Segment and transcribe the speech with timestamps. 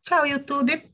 [0.00, 0.88] Ciao YouTube.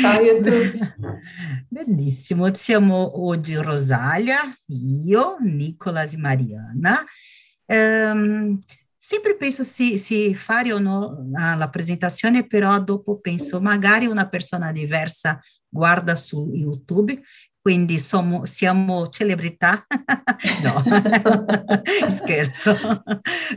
[0.00, 0.78] Ciao YouTube.
[1.68, 7.04] Benissimo, siamo oggi Rosalia, io, Nicolas e Mariana.
[7.64, 8.60] Um,
[8.96, 14.70] sempre penso se, se fare o no la presentazione, però dopo penso magari una persona
[14.70, 17.20] diversa guarda su YouTube
[17.66, 19.84] quindi sommo, siamo celebrità?
[20.62, 20.84] no,
[22.08, 22.76] scherzo,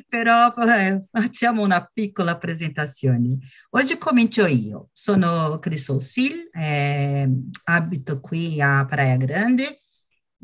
[0.08, 3.38] però eh, facciamo una piccola presentazione.
[3.70, 7.30] Oggi comincio io, sono Crisosil, eh,
[7.66, 9.82] abito qui a Praia Grande,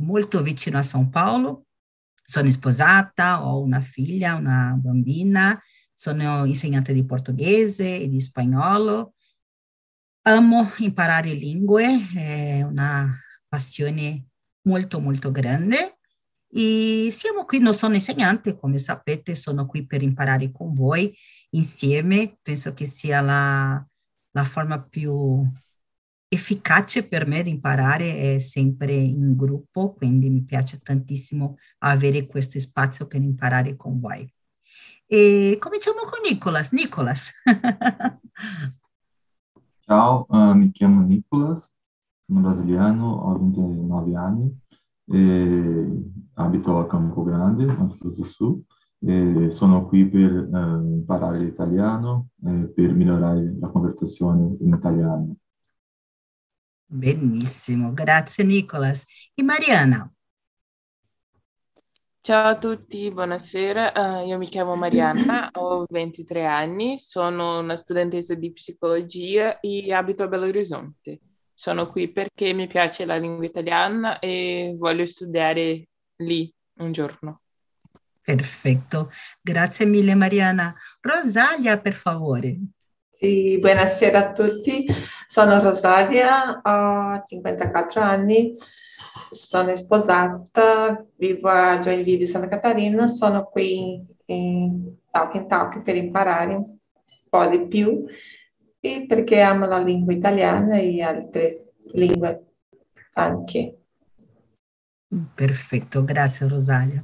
[0.01, 1.65] molto vicino a São Paulo,
[2.23, 5.59] sono sposata, ho una figlia, una bambina,
[5.91, 9.15] sono insegnante di portoghese e di spagnolo,
[10.21, 13.19] amo imparare lingue, è una
[13.55, 14.25] passione
[14.63, 15.99] molto molto grande
[16.51, 21.13] e siamo qui, non sono insegnante, come sapete, sono qui per imparare con voi
[21.51, 23.85] insieme, penso che sia la,
[24.31, 25.45] la forma più
[26.27, 32.59] efficace per me di imparare è sempre in gruppo, quindi mi piace tantissimo avere questo
[32.59, 34.29] spazio per imparare con voi.
[35.07, 36.71] E cominciamo con Nicolas.
[36.71, 37.31] Nicolas.
[39.85, 41.74] Ciao, uh, mi chiamo Nicolas,
[42.25, 44.59] sono brasiliano, ho 29 anni,
[46.33, 48.63] abito a Campo Grande, do Sul,
[48.99, 55.35] e sono qui per eh, imparare l'italiano e per migliorare la conversazione in italiano.
[56.87, 59.05] Benissimo, grazie Nicolas.
[59.33, 60.11] E Mariana?
[62.21, 63.91] Ciao a tutti, buonasera.
[63.95, 70.23] Uh, io mi chiamo Marianna, ho 23 anni, sono una studentessa di psicologia e abito
[70.23, 71.19] a Belo Horizonte.
[71.57, 75.87] Sono qui perché mi piace la lingua italiana e voglio studiare
[76.17, 77.39] lì un giorno.
[78.21, 79.09] Perfetto,
[79.41, 80.75] grazie mille Mariana.
[80.99, 82.57] Rosalia, per favore.
[83.17, 84.85] Sì, buonasera a tutti,
[85.25, 88.51] sono Rosalia, ho 54 anni,
[89.31, 96.77] sono sposata, vivo a Joinville, Santa Catarina, sono qui in Talk Talk per imparare un
[97.29, 98.05] po' di più
[98.85, 102.45] e perché amo la lingua italiana e altre lingue
[103.13, 103.79] anche.
[105.33, 107.03] Perfetto, grazie Rosalia.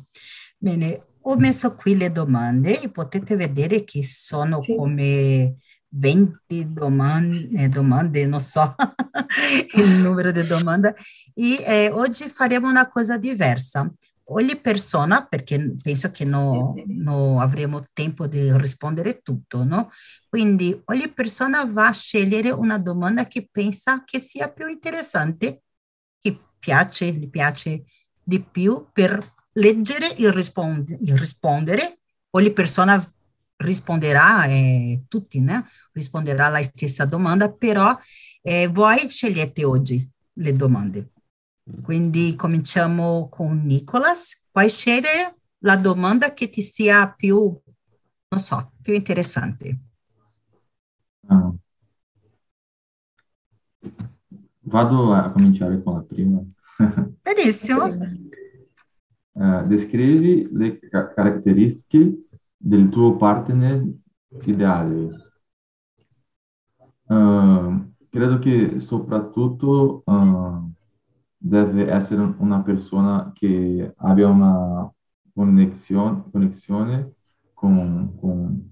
[0.58, 4.75] Bene, ho messo qui le domande e potete vedere che sono sì.
[4.75, 5.56] come
[5.88, 8.75] 20 domande, domande, non so
[9.75, 10.96] il numero di domande,
[11.34, 13.91] e eh, oggi faremo una cosa diversa
[14.34, 19.90] ogni persona, perché penso che non no avremo tempo di rispondere tutto, no?
[20.30, 25.64] Quindi ogni persona va a scegliere una domanda che pensa che sia più interessante,
[26.20, 27.84] che piace, gli piace
[28.24, 29.20] di più per
[29.53, 32.00] leggere e rispond- rispondere.
[32.31, 33.03] Ogni persona
[33.58, 35.66] risponderà, eh, tutti né?
[35.91, 37.97] risponderà alla stessa domanda, però
[38.41, 41.09] eh, voi scegliete oggi le domande.
[41.84, 44.44] Quindi cominciamo con Nicolas.
[44.52, 49.80] Puoi scegliere la domanda che ti sia più, non so, più interessante.
[51.28, 51.54] Ah.
[54.62, 56.42] Vado a cominciare con la prima.
[57.22, 57.86] Benissimo.
[59.34, 62.26] uh, descrevi le ca- caratteristiche
[62.58, 63.86] del tuo partner
[64.46, 65.10] ideale.
[67.08, 70.71] Uh, credo che soprattutto uh,
[71.44, 74.94] deve essere una persona che abbia una
[75.34, 77.13] connessione, connessione
[77.53, 78.69] con, con,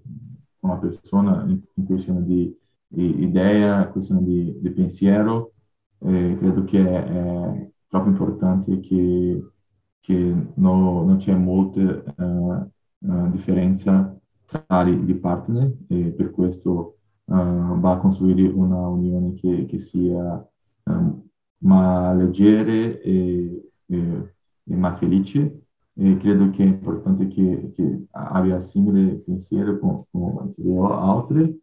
[0.61, 2.55] una persona in, in questione di,
[2.89, 5.53] idea, in questione di, di pensiero.
[5.99, 9.51] Eh, credo che è, è, troppo importante che,
[9.99, 14.15] che no, non c'è molta uh, uh, differenza
[14.45, 20.47] tra i partner e per questo uh, va a costruire una unione che, che sia
[20.83, 21.28] um,
[21.59, 24.33] ma leggere e, e,
[24.63, 25.63] e ma felice.
[25.93, 31.61] E credo che è importante che, che abbia simile pensiero con, con altri.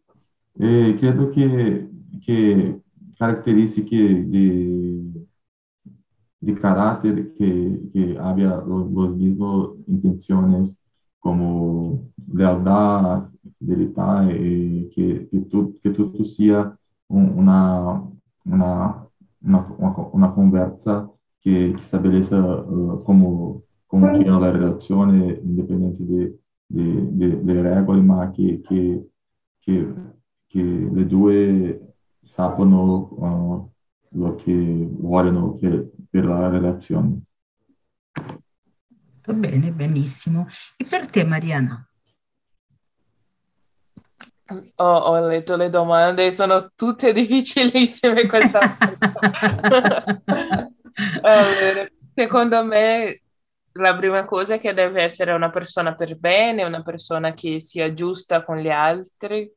[0.53, 1.89] E credo che,
[2.19, 2.81] che
[3.15, 5.11] caratteristiche di,
[6.37, 10.81] di caráter que, que abbia los, los mismos intenciones
[11.19, 16.77] como lealdad, fidelidad y que, que, tu, que tutto sia
[17.07, 18.03] una,
[18.45, 19.06] una
[19.39, 28.01] una, una, una conversa che, che stabilisca uh, come, come la relazione indipendente delle regole,
[28.01, 29.09] ma che, che,
[29.59, 29.93] che,
[30.45, 33.71] che, le due sappiano uh,
[34.09, 37.21] lo che vogliono per, per la relazione.
[39.33, 40.47] Bene, benissimo.
[40.77, 41.85] E per te, Mariana?
[44.75, 48.77] Ho, ho, letto le domande, sono tutte difficilissime questa
[51.21, 53.21] allora, secondo me
[53.73, 57.93] la prima cosa è che deve essere una persona per bene, una persona che sia
[57.93, 59.51] giusta con gli altri.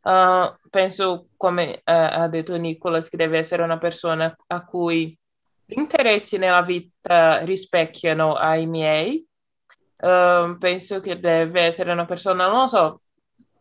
[0.00, 5.16] Uh, penso, come uh, ha detto Nicolas, che deve essere una persona a cui
[5.64, 9.26] gli interessi nella vita rispecchiano ai miei.
[9.98, 13.00] Uh, penso che deve essere una persona, non so,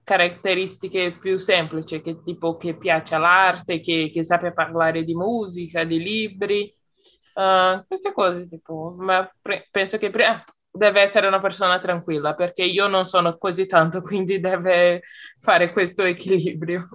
[0.07, 5.99] caratteristiche più semplici, che tipo che piace l'arte, che, che sappia parlare di musica, di
[5.99, 6.73] libri,
[7.33, 12.63] uh, queste cose tipo, ma pre- penso che pre- deve essere una persona tranquilla perché
[12.63, 15.01] io non sono così tanto, quindi deve
[15.41, 16.87] fare questo equilibrio.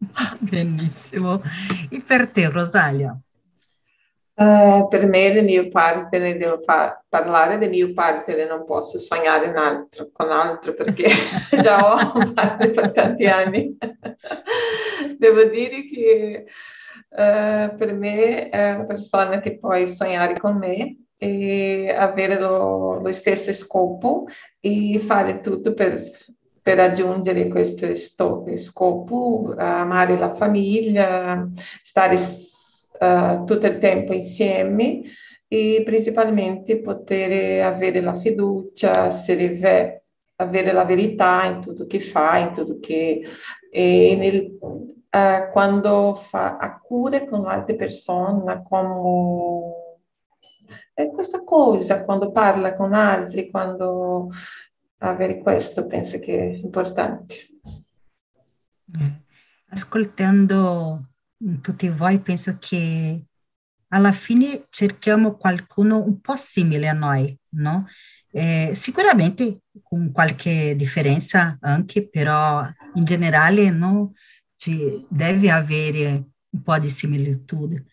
[0.40, 1.42] Benissimo.
[1.90, 3.14] E per te, Rosalia?
[4.36, 9.46] Uh, per me del mio partner devo par- parlare del mio partner non posso sognare
[9.46, 11.06] un altro con altro perché
[11.62, 13.76] già ho un partner per tanti anni.
[15.18, 16.46] Devo dire che
[17.10, 23.12] uh, per me è una persona che può sognare con me e avere lo, lo
[23.12, 24.26] stesso scopo
[24.58, 26.02] e fare tutto per,
[26.60, 27.94] per raggiungere questo
[28.56, 31.48] scopo amare la famiglia
[31.82, 32.16] stare
[33.00, 35.02] uh, tutto il tempo insieme
[35.48, 40.02] e principalmente poter avere la fiducia, ve-
[40.36, 43.22] avere la verità in tutto che fa, in tutto che...
[43.70, 49.82] E nel, uh, quando fa a cura con altre persone, come
[50.94, 54.30] è questa cosa, quando parla con altri, quando
[54.98, 57.34] avere questo penso che è importante.
[59.70, 61.13] Ascoltando
[61.60, 63.24] tutti voi penso che
[63.88, 67.86] alla fine cerchiamo qualcuno un po' simile a noi, no?
[68.30, 74.12] Eh, sicuramente con qualche differenza anche, però in generale no,
[74.56, 77.84] ci deve avere un po' di similitudine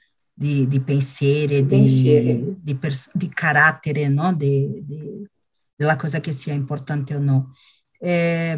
[0.42, 4.34] di, di pensieri, di, di, pers- di, carattere, no?
[4.34, 7.54] della cosa che sia importante o no.
[8.00, 8.58] Eh,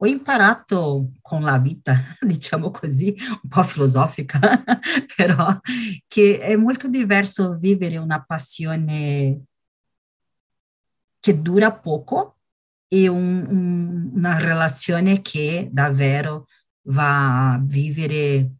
[0.00, 4.40] ho imparato con la vita, diciamo così, un po' filosofica,
[5.16, 5.58] però
[6.06, 9.42] che è molto diverso vivere una passione
[11.20, 12.38] che dura poco
[12.88, 16.46] e un, un, una relazione che davvero
[16.88, 18.52] va a vivere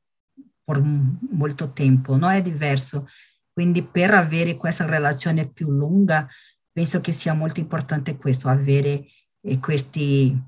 [0.63, 2.29] per molto tempo, no?
[2.29, 3.07] È diverso.
[3.53, 6.29] Quindi per avere questa relazione più lunga,
[6.71, 9.07] penso che sia molto importante questo, avere
[9.41, 10.39] e questi,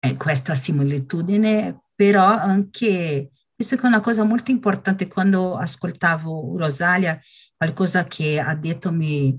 [0.00, 7.20] eh, questa similitudine, però anche, penso che è una cosa molto importante quando ascoltavo Rosalia,
[7.56, 9.38] qualcosa che ha detto mi,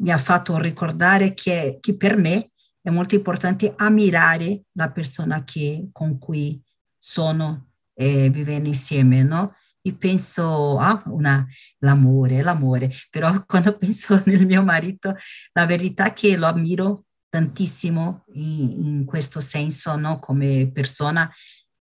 [0.00, 2.50] mi ha fatto ricordare che, che per me
[2.82, 6.60] è molto importante ammirare la persona che, con cui
[6.96, 9.54] sono eh, vivendo insieme, no?
[9.80, 11.46] E penso, ah, una,
[11.78, 15.14] l'amore, l'amore, però quando penso nel mio marito,
[15.52, 17.05] la verità è che lo ammiro
[17.36, 20.18] tantissimo in, in questo senso, no?
[20.18, 21.30] come persona,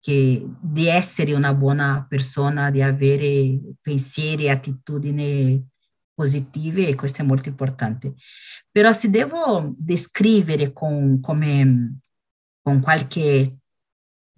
[0.00, 5.64] che di essere una buona persona, di avere pensieri e attitudini
[6.12, 8.14] positive e questo è molto importante.
[8.72, 11.98] Però se devo descrivere con, come,
[12.60, 13.58] con qualche,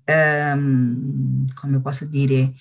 [0.05, 2.53] um, come posso dire,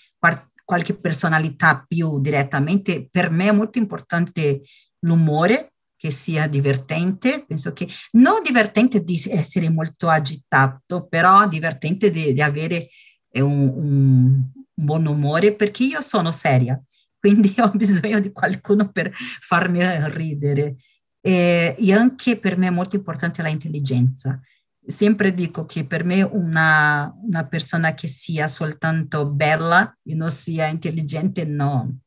[0.64, 4.62] qualche personalità più direttamente, per me è molto importante
[5.00, 12.34] l'umore, che sia divertente, penso che non divertente di essere molto agitato, però divertente di,
[12.34, 12.88] di avere
[13.32, 16.80] eh, un, un, buon umore perché io sono seria,
[17.20, 20.76] quindi ho bisogno di qualcuno per farmi ridere.
[21.20, 24.40] E, e anche per me è molto importante l'intelligenza.
[24.86, 30.68] Sempre dico che per me una, una persona che sia soltanto bella e non sia
[30.68, 31.98] intelligente no,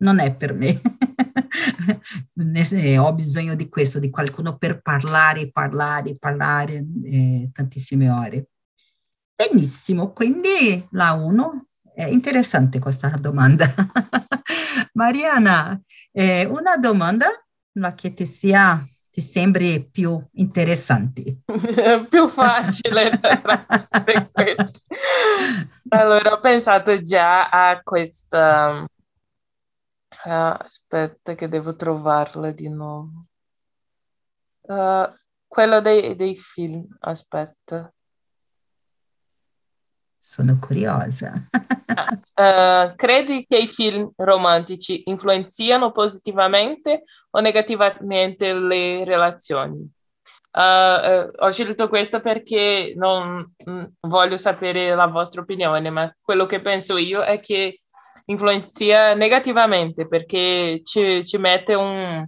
[0.00, 0.80] non è per me.
[2.98, 8.48] ho bisogno di questo, di qualcuno per parlare, parlare, parlare eh, tantissime ore.
[9.34, 13.72] Benissimo, quindi la 1 è interessante questa domanda.
[14.94, 15.80] Mariana,
[16.12, 17.28] eh, una domanda
[17.74, 21.38] la che ti sia ti sembri più interessante.
[22.08, 24.70] più facile da questo.
[25.88, 28.86] Allora, ho pensato già a questa
[30.24, 33.24] Uh, aspetta che devo trovarla di nuovo.
[34.60, 35.06] Uh,
[35.46, 37.92] quello dei, dei film, aspetta.
[40.18, 41.48] Sono curiosa.
[41.50, 49.90] uh, credi che i film romantici influenzino positivamente o negativamente le relazioni?
[50.52, 56.60] Uh, ho scelto questo perché non mm, voglio sapere la vostra opinione, ma quello che
[56.60, 57.78] penso io è che
[58.30, 62.24] influenzia negativamente perché ci, ci mette un,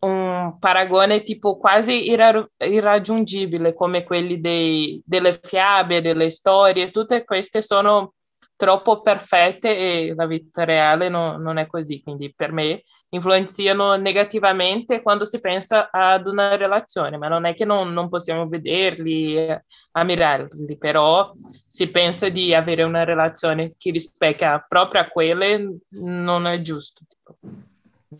[0.00, 7.62] un paragone tipo quasi irra- irraggiungibile come quelli dei, delle fiabe, delle storie, tutte queste
[7.62, 8.14] sono
[8.56, 15.02] troppo perfette e la vita reale no, non è così, quindi per me influenzano negativamente
[15.02, 19.46] quando si pensa ad una relazione, ma non è che non, non possiamo vederli,
[19.92, 26.60] ammirarli, però si pensa di avere una relazione che rispecchia proprio a quelle, non è
[26.62, 27.36] giusto, tipo.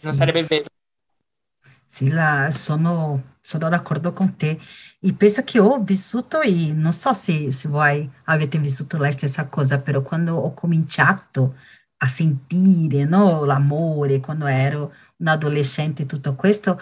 [0.02, 0.66] non sarebbe vero.
[1.88, 4.58] Sì, la, sono, sono d'accordo con te.
[5.00, 9.46] E penso che ho vissuto, e non so se, se voi avete vissuto la stessa
[9.48, 11.56] cosa, però quando ho cominciato
[11.98, 16.78] a sentire no, l'amore, quando ero un adolescente tutto questo,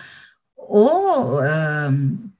[0.55, 2.31] ho ehm,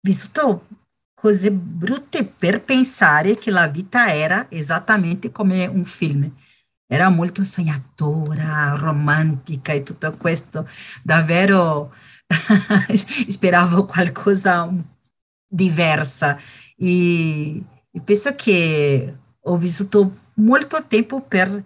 [0.00, 0.66] vissuto
[1.14, 6.30] cose brutte per pensare che la vita era esattamente come un film
[6.86, 8.42] era molto sognatore,
[8.76, 10.68] romantica e tutto questo,
[11.02, 11.92] davvero
[13.28, 14.72] speravo qualcosa
[15.46, 16.38] diversa.
[16.76, 17.62] E,
[18.04, 21.64] penso che ho vissuto molto tempo per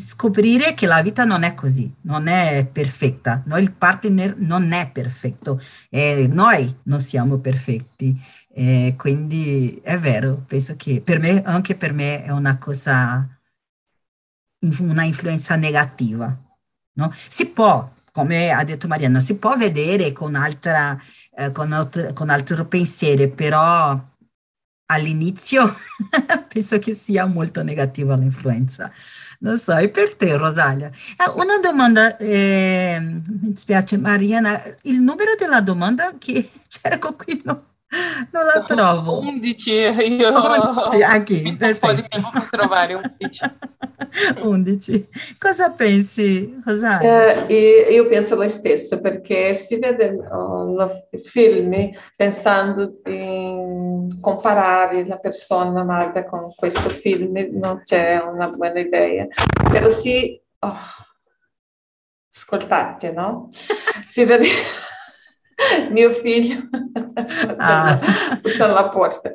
[0.00, 3.58] scoprire che la vita non è così, non è perfetta, no?
[3.58, 8.16] il partner non è perfetto, eh, noi non siamo perfetti,
[8.54, 13.37] eh, quindi è vero, penso che per me, anche per me è una cosa
[14.80, 16.36] una influenza negativa.
[16.94, 17.12] No?
[17.12, 21.00] Si può, come ha detto Mariana, si può vedere con, altra,
[21.36, 23.98] eh, con, alt- con altro pensiero, però
[24.90, 25.74] all'inizio
[26.48, 28.90] penso che sia molto negativa l'influenza.
[29.40, 30.88] Non so, e per te Rosalia?
[30.88, 37.76] Eh, una domanda, eh, mi spiace Mariana, il numero della domanda che cerco qui no,
[38.32, 39.20] non la trovo.
[39.20, 41.86] 11, io 11, anche, perfetto.
[41.86, 43.44] un po' di tempo per trovare 11.
[44.42, 45.08] 11.
[45.38, 47.46] Cosa pensi, Rosaria?
[47.46, 50.88] Eh, io penso lo stesso perché si vede no
[51.22, 59.26] film pensando di comparare la persona amata con questo film, non c'è una buona idea.
[59.70, 60.76] Però sì, oh,
[62.32, 63.48] ascoltate, no?
[64.06, 64.46] Si vede
[65.90, 66.68] mio figlio
[67.58, 67.98] ah.
[68.60, 69.32] alla porta.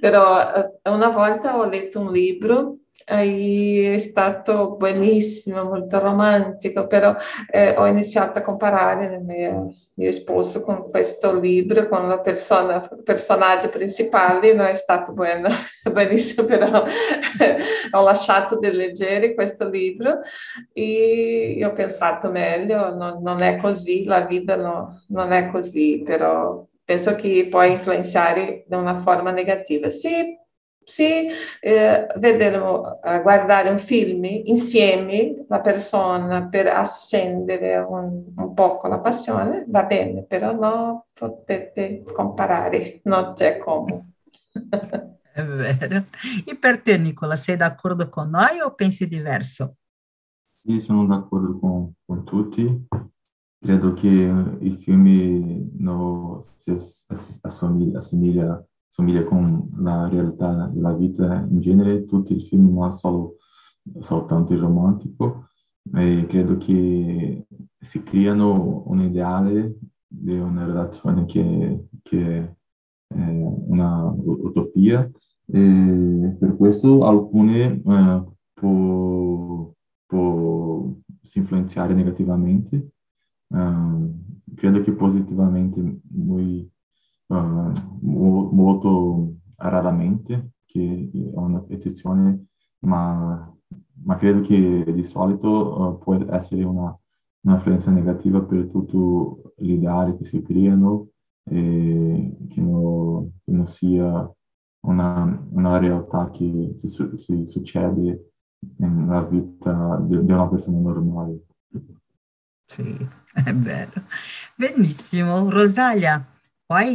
[0.00, 7.16] Però eh, una volta ho letto un libro è stato buonissimo, molto romantico, però
[7.50, 12.80] eh, ho iniziato a comparare il mio, mio, sposo con questo libro, con la persona,
[13.04, 15.48] personaggio principale, non è stato buono,
[15.90, 16.84] buonissimo, però
[17.90, 20.20] ho lasciato di leggere questo libro
[20.72, 26.64] e ho pensato meglio, non, non è così, la vita no, non è così, però
[26.84, 29.90] penso che può influenzare in una forma negativa.
[29.90, 30.38] Sì,
[30.88, 31.28] se
[31.60, 38.98] eh, vedremo, eh, guardare un film insieme, la persona per accendere un, un poco la
[38.98, 44.12] passione, va bene, però non potete comparare, non c'è come.
[45.38, 46.04] È vero.
[46.44, 49.76] E per te, Nicola, sei d'accordo con noi o pensi diverso?
[50.56, 52.86] Sì, sono d'accordo con, con tutti.
[53.60, 56.72] Credo che il film no, si
[57.42, 58.66] assomiglia, assomiglia
[58.98, 63.36] somiglia con la realtà della vita in genere, tutti i film, non solo
[64.00, 65.50] soltanto il romantico,
[65.94, 67.46] e credo che
[67.78, 72.56] si creano un ideale di una relazione che, che
[73.06, 75.08] è una utopia
[75.50, 79.72] e per questo alcune eh, può,
[80.06, 82.90] può si influenzare negativamente.
[83.48, 84.12] Uh,
[84.54, 86.70] credo che positivamente noi
[87.28, 92.46] uh, molto raramente, che è un'eccezione,
[92.80, 93.54] ma,
[94.04, 96.96] ma credo che di solito uh, può essere una,
[97.42, 101.08] un'influenza negativa per tutto l'ideale che si creano
[101.44, 104.30] e che non, che non sia
[104.80, 108.32] una, una, realtà che si, si succede
[108.76, 111.44] nella vita di, di una persona normale.
[112.66, 114.02] Sì, è vero.
[114.54, 115.48] Benissimo.
[115.48, 116.22] Rosalia,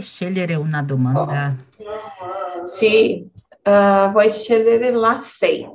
[0.02, 1.56] Scegliere una domanda?
[1.80, 2.68] Oh.
[2.68, 3.28] Sì,
[3.64, 5.68] uh, vuoi scegliere la 6.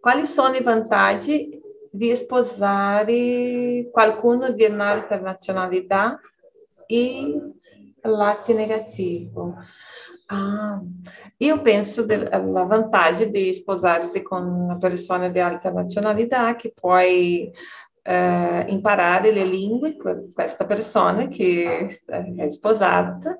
[0.00, 6.18] Quali sono i vantaggi di sposare qualcuno di un'altra nazionalità
[6.86, 7.52] e
[8.00, 9.56] lati negativo?
[10.28, 10.80] Ah,
[11.36, 17.52] io penso al vantaggio di sposarsi con una persona di alta nazionalità che puoi
[18.08, 23.36] eh, imparare le lingue con questa persona che è sposata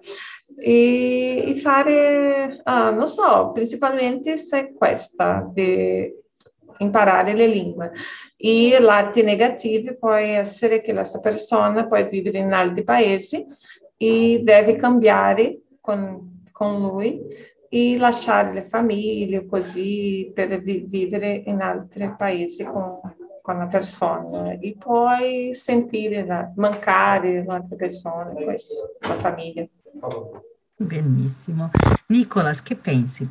[0.59, 6.13] e, e fare, ah, non so, principalmente se questa, di
[6.81, 7.93] imparare le lingue.
[8.37, 13.43] E lati negativi può essere che questa persona può vivere in altri paesi
[13.97, 17.21] e deve cambiare con, con lui
[17.71, 23.01] e lasciare le famiglie così per vi- vivere in altri paesi con,
[23.49, 29.67] con la persona e poi sentire la, mancare un'altra persona, questo, la famiglia.
[30.77, 31.71] Benissimo.
[32.09, 33.27] Nicolas, che pensi?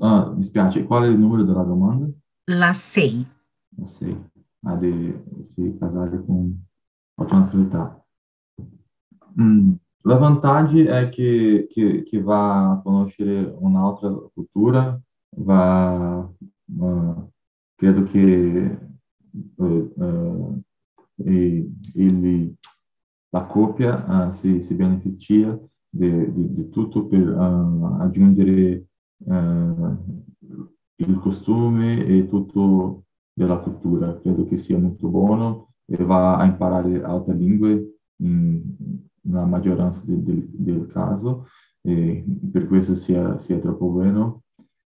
[0.00, 2.06] Ah, mi spiace, qual è il numero della domanda?
[2.44, 3.28] La 6.
[3.76, 4.30] La 6.
[4.62, 6.64] Ah, di si casare con
[7.14, 8.02] qualche naturalità.
[9.38, 9.74] Mm.
[10.04, 15.00] La vantaggio è che, che, va a conoscere un'altra cultura,
[15.36, 16.28] va,
[16.76, 17.30] uh,
[17.76, 18.78] credo che
[19.56, 20.62] uh, uh,
[21.14, 22.54] ele,
[23.28, 25.56] la coppia si, si beneficia
[25.88, 27.28] di, di, di tutto per
[28.00, 28.86] aggiungere
[30.96, 34.18] il costume e tutto della cultura.
[34.20, 40.22] Credo che sia molto buono e va a imparare altre lingue in, nella maggioranza del,
[40.22, 41.46] del, del caso
[41.82, 44.42] per questo sia, sia troppo buono.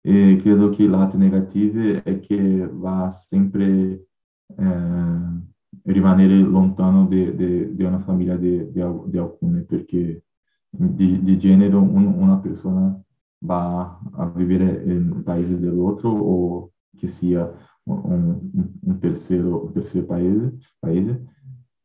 [0.01, 4.07] E credo che il lato negativo è che va sempre
[4.57, 5.41] eh,
[5.83, 10.23] rimanere lontano di una famiglia di alcune perché
[10.69, 12.99] di, di genere un, una persona
[13.43, 17.51] va a vivere nel paese dell'altro o che sia
[17.83, 19.71] un, un, un terzo
[20.05, 21.25] paese, paese.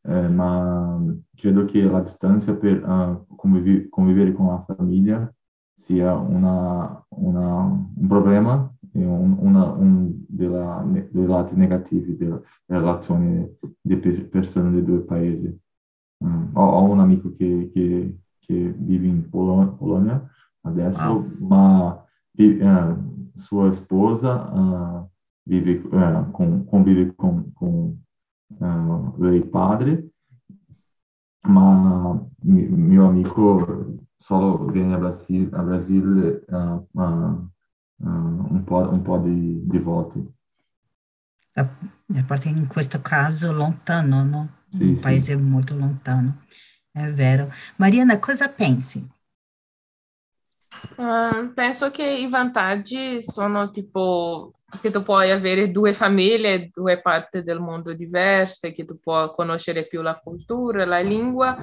[0.09, 1.03] Eh, ma
[1.35, 5.35] credo che la distanza per uh, conviv- convivere con la famiglia
[5.75, 13.57] sia una, una, un problema e un, una, un della, dei lati negativi della relazione
[13.81, 15.55] di persone dei due paesi.
[16.19, 20.25] Um, ho, ho, un amico che, che, che vive in Pol- Polonia
[20.63, 21.49] adesso, wow.
[21.49, 25.09] ma uh, sua sposa uh,
[25.43, 28.05] vive, uh, con, convive con, con
[29.19, 30.11] lei padre,
[31.43, 36.45] ma mi, mio amico solo viene a Brasile, a Brasile
[37.99, 40.25] un po', un po di, di volte.
[41.53, 41.69] A
[42.27, 44.49] parte in questo caso lontano, no?
[44.69, 45.03] Sì, un sì.
[45.03, 46.43] paese molto lontano,
[46.91, 47.51] è vero.
[47.77, 49.07] Mariana, cosa pensi?
[50.97, 57.43] Uh, penso che i vantaggi sono tipo che tu puoi avere due famiglie, due parti
[57.43, 61.57] del mondo diverse, che tu puoi conoscere più la cultura, la lingua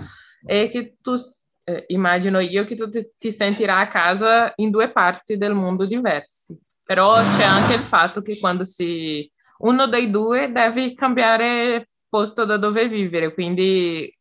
[0.46, 1.16] e che tu,
[1.64, 5.86] eh, immagino io, che tu ti, ti sentirai a casa in due parti del mondo
[5.86, 6.58] diversi.
[6.84, 9.30] Però c'è anche il fatto che quando si...
[9.60, 14.12] uno dei due deve cambiare posto da dove vivere, quindi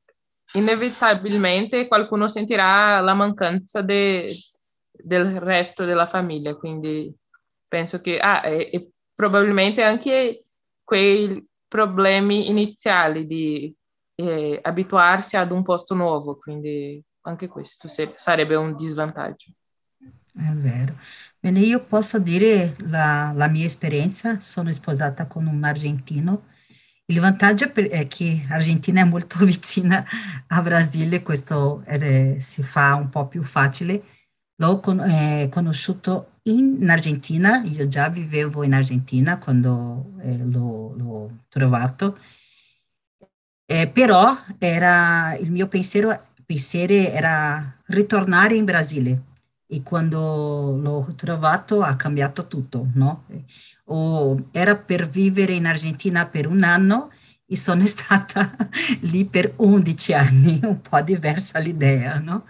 [0.55, 4.27] inevitabilmente qualcuno sentirà la mancanza de,
[5.03, 7.15] del resto della famiglia, quindi
[7.67, 10.45] penso che ah, e, e probabilmente anche
[10.85, 13.75] quei problemi iniziali di
[14.15, 19.53] eh, abituarsi ad un posto nuovo, quindi anche questo sarebbe un disvantaggio.
[20.35, 20.99] È vero.
[21.39, 26.47] Bene, io posso dire la, la mia esperienza, sono sposata con un argentino.
[27.07, 30.05] Il vantaggio è che l'Argentina è molto vicina
[30.49, 34.03] a Brasile, questo è, si fa un po' più facile
[34.57, 42.19] L'ho con, eh, conosciuto in Argentina, io già vivevo in Argentina quando eh, l'ho, trovato,
[43.67, 46.11] eh, però era, il mio pensiero,
[46.45, 49.23] pensiero era ritornare in Brasile
[49.67, 53.25] e quando l'ho trovato ha cambiato tutto, no?
[53.87, 57.11] O era per vivere in Argentina per un anno
[57.47, 58.55] e sono stata
[59.03, 62.45] lì per 11 anni, un po' diversa l'idea, no?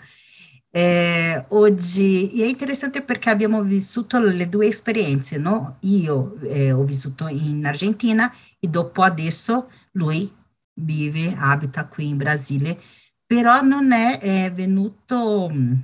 [0.74, 5.76] Eh, oggi è interessante perché abbiamo vissuto le due esperienze, no?
[5.80, 10.32] Io eh, ho vissuto in Argentina e dopo adesso lui
[10.74, 12.80] vive, abita qui in Brasile,
[13.26, 15.74] però non è, è venuto mm,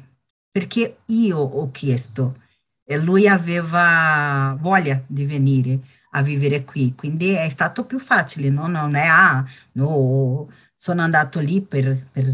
[0.50, 2.42] perché io ho chiesto,
[2.84, 5.80] e lui aveva voglia di venire
[6.12, 8.66] a vivere qui, quindi è stato più facile, no?
[8.66, 12.24] Non è, ah, no, sono andato lì per, per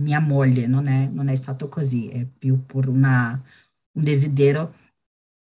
[0.00, 3.40] mia moglie, non è, non è stato così, è più per un
[3.90, 4.74] desiderio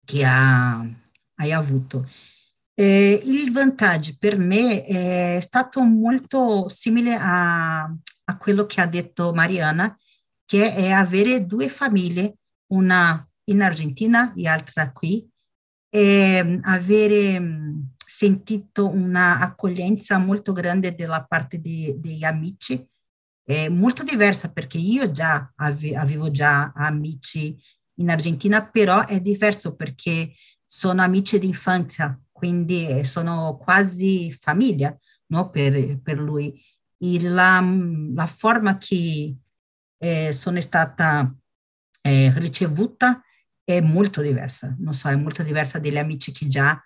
[0.05, 0.81] che ha,
[1.37, 2.09] hai avuto.
[2.75, 9.33] Eh, il vantaggio per me è stato molto simile a, a quello che ha detto
[9.35, 9.97] Mariana,
[10.45, 12.37] che è avere due famiglie,
[12.69, 15.29] una in Argentina e altra qui,
[15.89, 17.43] e avere
[18.05, 22.89] sentito una accoglienza molto grande dalla parte di, degli amici,
[23.45, 27.57] è molto diversa perché io già ave, avevo già amici
[27.95, 30.33] in Argentina, però è diverso perché
[30.65, 35.51] sono amici di infanzia, quindi sono quasi famiglia no?
[35.51, 36.61] per, per lui.
[36.99, 37.61] La,
[38.15, 39.37] la forma che
[39.99, 41.35] eh, sono stata
[42.03, 43.23] eh, ricevuta
[43.65, 46.83] è molto diversa, non so, è molto diversa dagli amici che già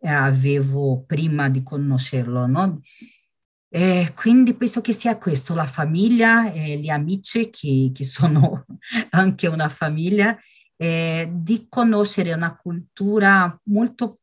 [0.00, 2.80] eh, avevo prima di conoscerlo, no?
[3.76, 8.66] Eh, quindi penso che sia questo, la famiglia e gli amici che, che sono
[9.10, 10.38] anche una famiglia,
[10.76, 14.20] eh, di conoscere una cultura molto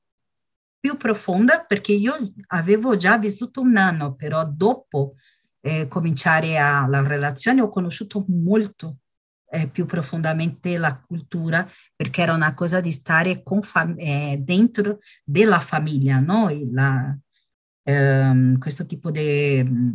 [0.79, 2.15] più profonda, perché io
[2.47, 5.15] avevo già vissuto un anno, però dopo
[5.59, 8.99] eh, cominciare a, la relazione ho conosciuto molto
[9.49, 15.59] eh, più profondamente la cultura, perché era una cosa di stare fam- eh, dentro della
[15.59, 16.49] famiglia, no?
[16.71, 17.13] La,
[17.84, 19.88] ehm, questo tipo di mm,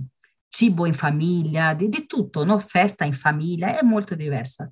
[0.49, 2.59] cibo in famiglia, di, di, tutto, no?
[2.59, 4.70] Festa in famiglia, è molto diversa.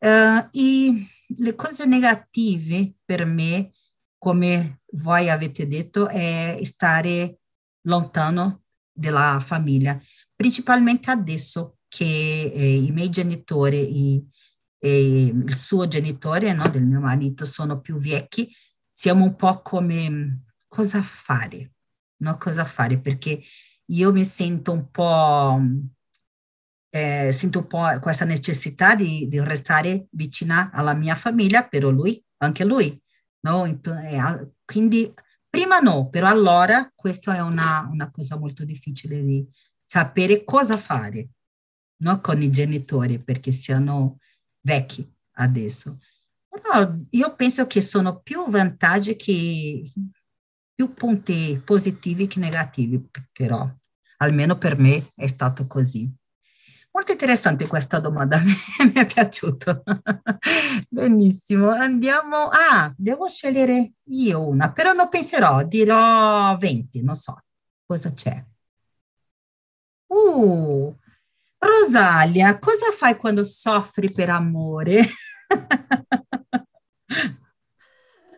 [0.00, 1.06] Uh, e
[1.38, 3.72] le cose negative per me,
[4.16, 7.40] come voi avete detto, è stare
[7.82, 10.00] lontano dalla famiglia,
[10.34, 12.04] principalmente adesso che
[12.54, 14.26] eh, i miei genitori
[14.78, 18.52] e, e, il suo genitore, no, del mio marito, sono più vecchi,
[18.92, 21.72] siamo un po' come cosa fare,
[22.18, 22.36] no?
[22.38, 22.98] Cosa fare?
[22.98, 23.40] Perché
[23.86, 25.60] io mi sento un po',
[26.90, 32.22] eh, sento un po' questa necessità di, di, restare vicina alla mia famiglia, però lui,
[32.38, 33.00] anche lui,
[33.40, 33.80] no?
[34.64, 35.12] Quindi
[35.48, 39.46] prima no, però allora questa è una, una cosa molto difficile di
[39.84, 41.30] sapere cosa fare
[41.98, 42.20] no?
[42.20, 44.18] con i genitori perché siano
[44.60, 45.98] vecchi adesso.
[46.48, 49.90] Però io penso che sono più vantaggi che
[50.78, 53.68] più punti positivi che negativi, però
[54.18, 56.08] almeno per me è stato così.
[56.92, 58.38] Molto interessante questa domanda,
[58.84, 59.82] mi è piaciuto.
[60.88, 62.48] Benissimo, andiamo.
[62.52, 67.42] Ah, devo scegliere io una, però non penserò, dirò 20, non so
[67.84, 68.40] cosa c'è.
[70.06, 70.94] Uh,
[71.58, 75.08] Rosalia, cosa fai quando soffri per amore?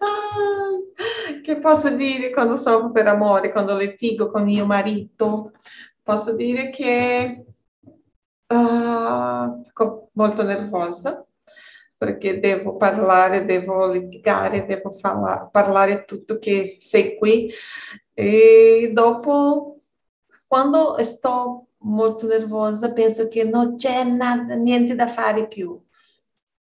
[0.01, 5.53] ah, che posso dire quando soffro per amore, quando litigo con mio marito?
[6.03, 7.45] Posso dire che
[8.47, 9.63] uh,
[10.13, 11.25] molto nervosa
[11.97, 17.51] perché devo parlare, devo litigare, devo fala, parlare tutto che sei qui
[18.15, 19.81] e dopo
[20.47, 25.79] quando sto molto nervosa, penso che non c'è niente da fare più.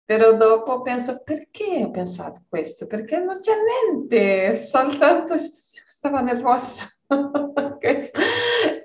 [0.09, 2.87] Però dopo penso, perché ho pensato questo?
[2.87, 3.53] Perché non c'è
[3.93, 6.91] niente, soltanto stavo nervosa.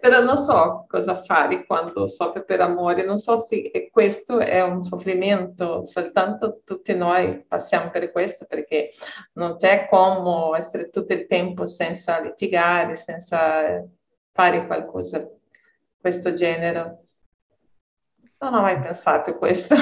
[0.02, 4.84] Però non so cosa fare quando soffro per amore, non so se questo è un
[4.84, 8.90] soffrimento, soltanto tutti noi passiamo per questo perché
[9.36, 13.82] non c'è come essere tutto il tempo senza litigare, senza
[14.34, 15.26] fare qualcosa
[15.98, 17.06] questo genere.
[18.40, 19.74] Non ho mai pensato questo.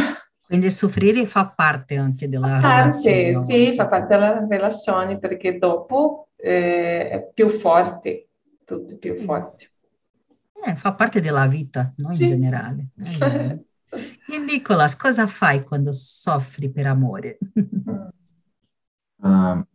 [0.51, 3.45] Quindi soffrire fa parte anche della parte, relazione.
[3.45, 8.27] Sì, fa parte della relazione perché dopo eh, è più forte,
[8.65, 9.71] tutto più forte.
[10.65, 12.09] Eh, fa parte della vita, no?
[12.09, 12.27] in sì.
[12.27, 12.89] generale.
[13.93, 17.37] Eh, e Nicolas, cosa fai quando soffri per amore?
[19.17, 19.65] uh,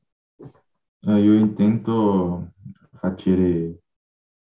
[1.10, 2.52] io intento
[2.98, 3.80] facere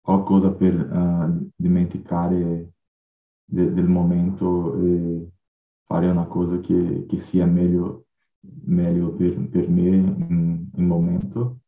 [0.01, 2.69] qualcosa per uh, dimenticare
[3.43, 5.29] de, del momento e
[5.85, 8.07] fare una cosa che, che sia meglio,
[8.65, 11.61] meglio per, per me in, in momento.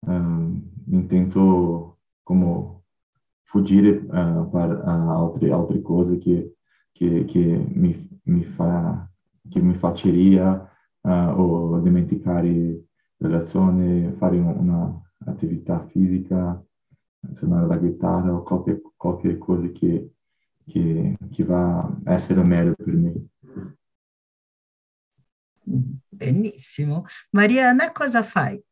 [0.00, 0.60] Uh,
[0.90, 2.82] intento come
[3.42, 6.56] fuggire uh, per altre, altre cose che,
[6.92, 9.10] che, che mi, mi, fa,
[9.48, 10.68] che mi faceria
[11.06, 12.84] o dimenticare
[13.18, 16.62] relazione, fare una attività fisica,
[17.30, 20.12] suonare la chitarra o qualche, qualche cosa che,
[20.66, 23.12] che, che va a essere meglio per me.
[25.64, 27.06] Benissimo.
[27.30, 28.62] Mariana, cosa fai?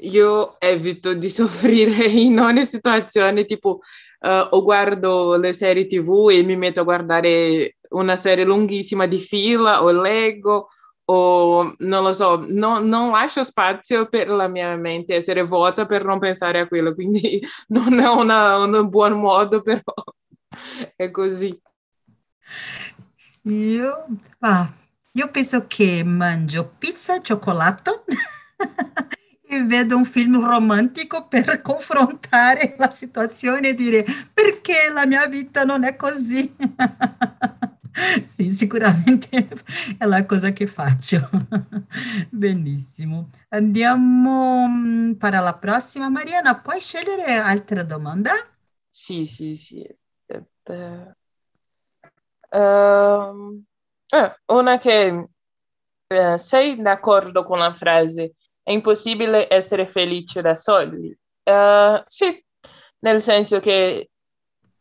[0.00, 3.80] Io evito di soffrire in ogni situazione, tipo
[4.20, 9.20] uh, o guardo le serie tv e mi metto a guardare una serie lunghissima di
[9.20, 10.68] fila o leggo
[11.04, 16.04] o non lo so, no, non lascio spazio per la mia mente essere vuota per
[16.04, 19.82] non pensare a quello, quindi non è una, un buon modo, però
[20.96, 21.60] è così.
[23.44, 24.06] Io,
[24.40, 24.72] ah,
[25.14, 28.04] Io penso che mangio pizza e cioccolato
[29.44, 35.64] e vedo un film romantico per confrontare la situazione e dire perché la mia vita
[35.64, 36.54] non è così.
[38.26, 39.48] sì, sicuramente
[39.98, 41.28] è la cosa che faccio.
[42.30, 43.30] Benissimo.
[43.50, 46.08] Andiamo mm, per la prossima.
[46.08, 48.32] Mariana, puoi scegliere altra domanda?
[48.88, 49.84] Sì, sì, sì.
[52.52, 53.62] Uh,
[54.46, 55.26] una che
[56.06, 61.16] uh, sei d'accordo con la frase è impossibile essere felice da soli?
[61.44, 62.44] Uh, sì,
[63.00, 64.10] nel senso che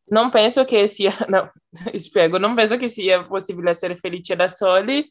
[0.05, 1.51] non penso che sia, no,
[1.93, 5.09] spiego, non penso che sia possibile essere felice da soli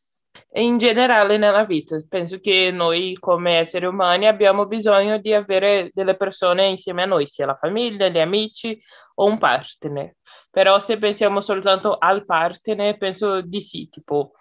[0.55, 1.97] in generale nella vita.
[2.09, 7.27] Penso che noi come esseri umani abbiamo bisogno di avere delle persone insieme a noi,
[7.27, 8.81] sia la famiglia, gli amici
[9.17, 10.15] o un partner.
[10.51, 14.33] Però se pensiamo soltanto al partner, penso di sì, tipo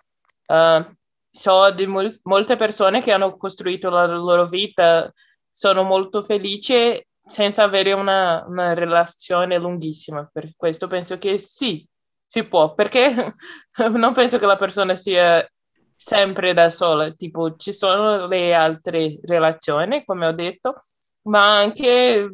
[0.48, 0.86] uh,
[1.30, 5.12] so di mol- molte persone che hanno costruito la loro vita,
[5.52, 10.28] sono molto felici senza avere una, una relazione lunghissima.
[10.32, 11.88] Per questo penso che sì,
[12.26, 13.34] si può, perché
[13.96, 15.48] non penso che la persona sia
[16.02, 20.82] sempre da sola, tipo ci sono le altre relazioni, come ho detto,
[21.24, 22.30] ma anche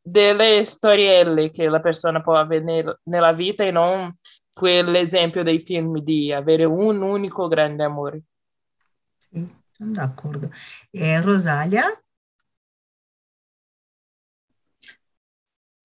[0.00, 4.14] delle storielle che la persona può avere nella vita e non
[4.52, 8.22] quell'esempio dei film di avere un unico grande amore.
[9.18, 10.50] Sì, sono d'accordo.
[10.88, 12.00] E Rosalia?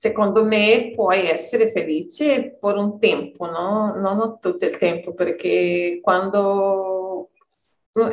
[0.03, 3.95] Secondo me puoi essere felice per un tempo, no?
[3.95, 7.29] non tutto il tempo, perché quando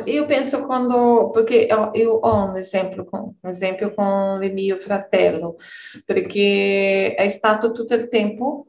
[0.05, 5.57] io penso quando, perché io ho un esempio con, un esempio con il mio fratello,
[6.05, 8.67] perché è stato tutto il tempo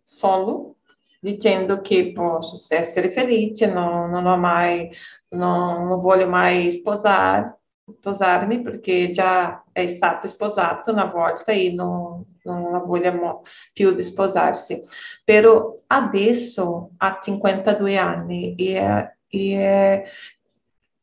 [0.00, 0.76] solo,
[1.18, 4.88] dicendo che posso essere felice, non, non ho mai,
[5.30, 12.24] non, non voglio mai sposare, sposarmi perché già è stato sposato una volta e non,
[12.44, 14.80] non vogliamo più di sposarsi.
[15.24, 20.04] Però adesso ha 52 anni e e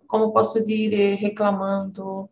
[0.06, 2.30] come posso dire, reclamando,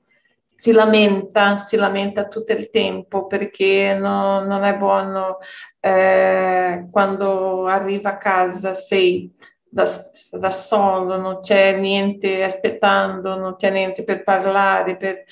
[0.55, 5.37] si lamenta, si lamenta tutto il tempo perché no, non è buono
[5.79, 9.31] eh, quando arriva a casa sei
[9.69, 9.85] da,
[10.31, 15.23] da, solo, non c'è niente aspettando, non c'è niente per parlare, per,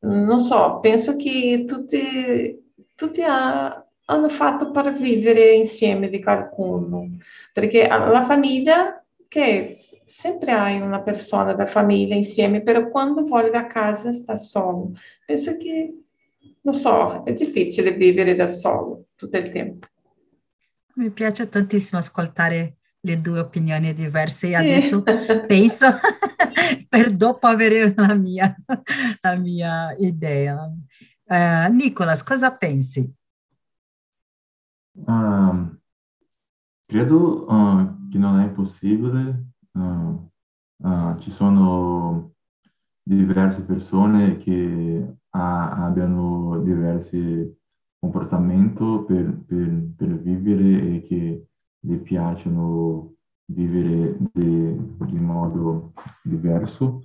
[0.00, 2.65] non so, penso che tutti
[2.96, 7.18] tutti ha, hanno fatto per vivere insieme di qualcuno,
[7.52, 13.66] perché la famiglia, che sempre hai una persona da famiglia insieme, però quando vuole a
[13.66, 14.92] casa sta solo.
[15.24, 15.94] Penso che,
[16.62, 19.86] non so, è difficile vivere da solo tutto il tempo.
[20.94, 25.02] Mi piace tantissimo ascoltare le due opinioni diverse e adesso
[25.46, 25.86] penso
[26.88, 28.56] per dopo avere la mia,
[29.20, 30.68] la mia idea.
[31.28, 33.12] Uh, Nicolas, cosa pensi?
[34.92, 35.76] Uh,
[36.86, 39.44] credo uh, che non è possibile.
[41.18, 42.34] ci sono
[43.02, 47.58] diverse persone che abbiano diversi
[47.98, 51.48] comportamenti per, per, per, vivere e che
[51.80, 53.14] gli piacciono
[53.46, 57.02] vivere di modo diverso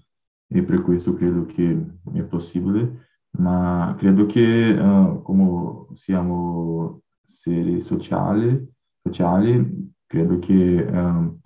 [0.48, 8.70] e per questo credo che è possibile ma credo che uh, come siamo esseri sociali,
[9.02, 11.40] sociali credo che um,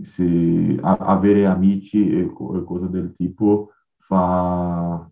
[0.00, 5.10] se a, avere amici e, e, cose del tipo fa,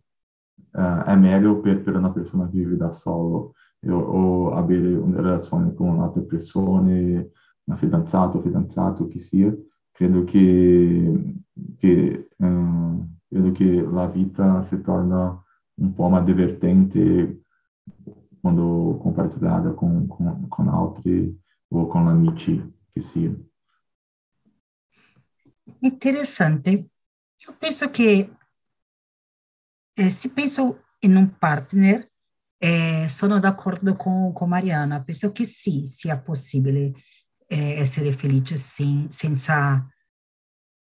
[0.70, 3.54] uh, è meglio per, per, una persona che vive da solo
[3.86, 7.30] o, o avere una relazione con altre persone,
[7.64, 9.54] una fidanzata o fidanzato che sia.
[9.90, 11.34] Credo che,
[11.76, 15.42] che, uh, credo che la vita si torna
[15.78, 17.42] un po' ma divertente
[18.40, 21.36] quando compartilhada com, com, com altri
[21.70, 23.34] ou com amici che sia.
[25.80, 26.70] Interessante.
[26.70, 28.30] Io penso che
[29.94, 32.10] eh, se penso in un partner,
[32.58, 36.92] eh, sono d'accordo con, con, Mariana, penso che sì, sia possibile
[37.46, 39.86] eh, essere felice sen, senza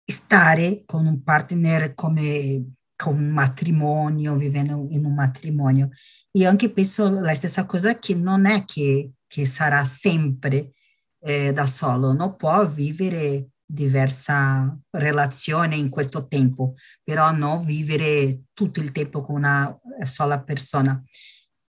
[0.04, 2.74] stare con un partner come
[3.10, 5.90] un matrimonio, vivendo in un matrimonio.
[6.32, 10.72] Io anche penso la stessa cosa che non è che, che sarà sempre
[11.20, 12.36] eh, da solo, no?
[12.36, 19.78] può vivere diversa relazione in questo tempo, però non vivere tutto il tempo con una
[20.02, 21.02] sola persona.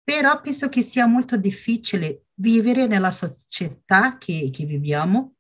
[0.03, 5.37] Però penso che sia molto difficile vivere nella società che, che viviamo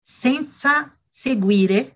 [0.00, 1.95] senza seguire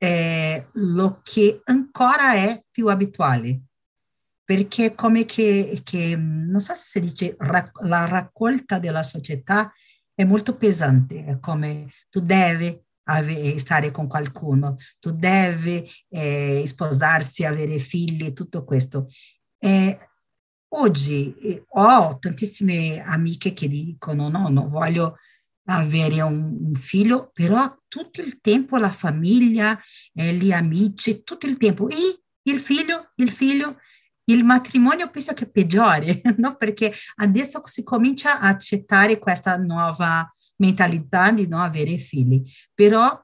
[0.00, 3.60] è lo che ancora è più abituale,
[4.42, 9.70] perché come che, che non so se si dice la raccolta della società
[10.14, 12.82] è molto pesante, è come tu devi
[13.58, 19.10] stare con qualcuno, tu devi eh, sposarsi, avere figli, tutto questo.
[19.58, 19.98] E
[20.68, 25.18] oggi eh, ho tantissime amiche che dicono no, non voglio
[25.66, 29.78] avere un, un, figlio, però tutto il tempo la famiglia,
[30.14, 31.88] eh, gli amici, tutto il tempo.
[31.88, 33.78] E il figlio, il figlio,
[34.24, 36.56] il matrimonio penso che peggiori, no?
[36.56, 42.42] perché adesso si comincia a accettare questa nuova mentalità di non avere figli,
[42.74, 43.22] però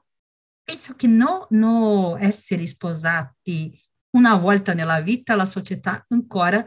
[0.63, 3.79] penso che no, no essere sposati
[4.11, 6.65] una volta nella vita la società ancora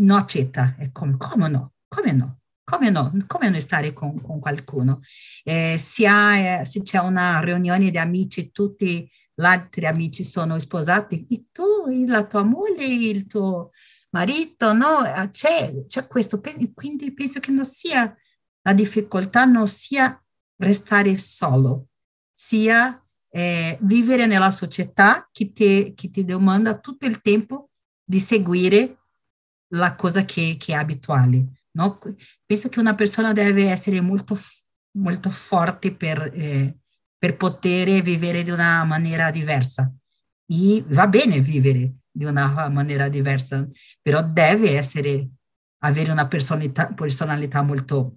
[0.00, 2.39] non accetta, è come, come no, come no?
[2.70, 3.12] Come no?
[3.26, 5.00] Come non stare con, con qualcuno?
[5.42, 10.56] Eh, se, ha, eh, se, c'è una riunione di amici, tutti gli altri amici sono
[10.56, 13.72] sposati, e tu, la tua moglie, il tuo
[14.10, 15.04] marito, no?
[15.04, 16.40] Eh, c'è, c'è questo.
[16.40, 18.16] Quindi penso che non sia
[18.62, 20.22] la difficoltà, non sia
[20.58, 21.88] restare solo,
[22.32, 27.70] sia eh, vivere nella società che ti, che ti domanda tutto il tempo
[28.04, 28.98] di seguire
[29.72, 31.59] la cosa che, che è abituale.
[31.80, 31.98] No?
[32.44, 34.38] Penso che una persona deve essere molto,
[34.98, 36.76] molto forte per, eh,
[37.16, 39.90] per poter vivere di una maniera diversa.
[40.46, 43.66] E va bene vivere di una maniera diversa,
[44.02, 45.28] però deve essere,
[45.78, 48.16] avere una personalità, personalità molto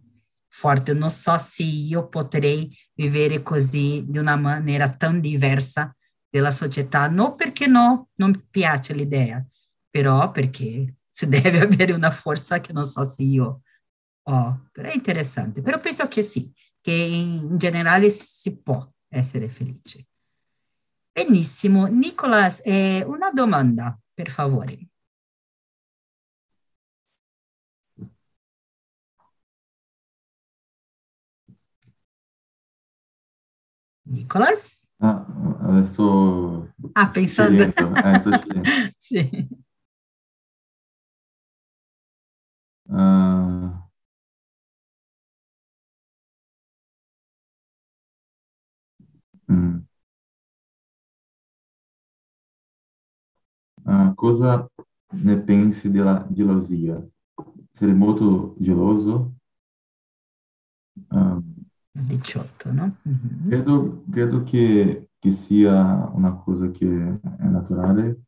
[0.49, 0.93] forte.
[0.93, 5.95] Non so se io potrei vivere così di una maniera tan diversa
[6.27, 9.45] della società, non perché no, non piace l'idea,
[9.89, 13.61] però perché si deve avere una forza che non so se io
[14.23, 15.61] ho, però è interessante.
[15.61, 20.07] Però penso che sì, che in generale si può essere felice.
[21.11, 21.85] Benissimo.
[21.85, 24.87] Nicolas, eh, una domanda, per favore.
[34.05, 34.79] Nicolas?
[34.97, 35.23] Ah,
[35.83, 36.73] sto...
[36.93, 37.63] Ah, pensando...
[37.63, 38.31] Eh, sto
[38.97, 39.47] sì.
[42.89, 43.71] Uh,
[49.47, 49.85] mm.
[53.85, 54.69] Uh, cosa
[55.11, 57.01] ne pensi della gelosia?
[57.71, 59.33] Sei molto geloso?
[61.09, 61.41] Uh,
[61.91, 62.97] 18, no?
[63.07, 63.49] Mm-hmm.
[63.49, 68.23] Credo, credo che, che, sia una cosa che è naturale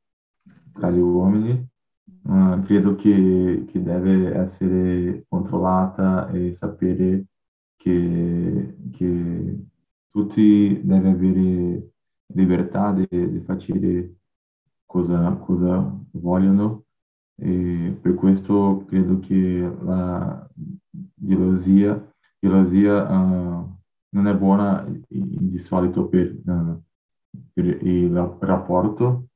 [0.73, 1.67] tra gli uomini,
[2.07, 7.25] Uh, credo che, che, deve essere controllata e sapere
[7.75, 9.59] che, che
[10.09, 11.91] tutti devono avere
[12.27, 13.07] libertà di,
[13.43, 14.15] fare
[14.85, 16.85] cosa, cosa vogliono.
[17.37, 20.49] E per questo credo che la
[21.13, 23.77] gelosia, gelosia uh,
[24.09, 26.81] non è buona di solito per, uh,
[27.51, 29.27] per il rapporto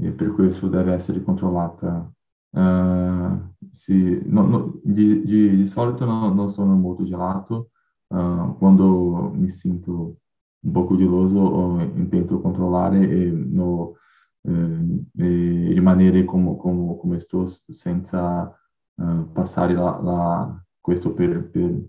[0.00, 2.10] e per questo deve essere controllata.
[2.50, 7.70] Uh, sì, no, no, di, di, di, solito no, non sono molto gelato,
[8.08, 10.16] uh, quando mi sento
[10.62, 13.94] un po' geloso o intento controllare e, no,
[14.42, 18.54] eh, e rimanere come, come, come, sto senza
[18.94, 21.82] uh, passare la, la, questo per, per,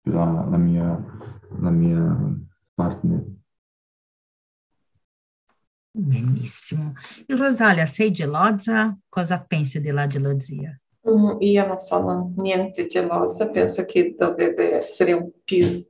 [0.00, 1.04] per la, la, mia,
[1.60, 2.38] la mia
[2.74, 3.24] partner.
[5.94, 6.94] Benissimo.
[7.26, 8.96] E Rosalia, sei gelosa?
[9.10, 10.74] Cosa pensi della gelosia?
[11.08, 15.84] Mm, io non sono niente gelosa, penso che dovrebbe essere un, più,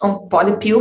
[0.00, 0.80] un po' di più,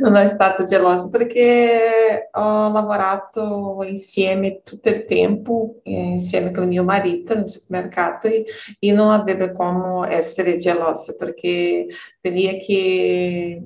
[0.00, 7.34] non è stato gelosa, perché ho lavorato insieme tutto il tempo, insieme con mio marito
[7.34, 8.44] nel supermercato e,
[8.78, 11.86] e non avevo come essere gelosa, perché
[12.22, 13.60] tenia che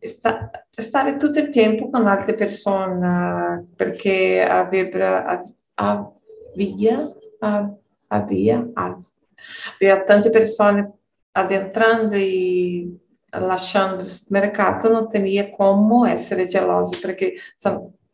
[0.00, 5.42] sta, stare tutto il tempo con altre persone perché aveva,
[5.74, 7.12] avvia,
[8.08, 8.70] avvia,
[9.78, 10.92] aveva tante persone
[11.32, 12.96] addentrando e
[13.30, 17.34] lasciando il mercato non tenia come essere geloso perché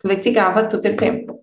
[0.02, 1.40] litigava tutto il tempo.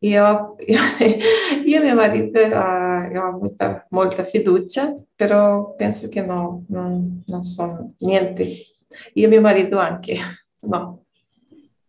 [0.00, 0.80] Io, io,
[1.64, 7.42] io e mio marito uh, ho avuto molta fiducia, però penso che no, non, non
[7.44, 8.71] sono niente
[9.14, 10.16] io e mio marito anche,
[10.60, 11.04] no.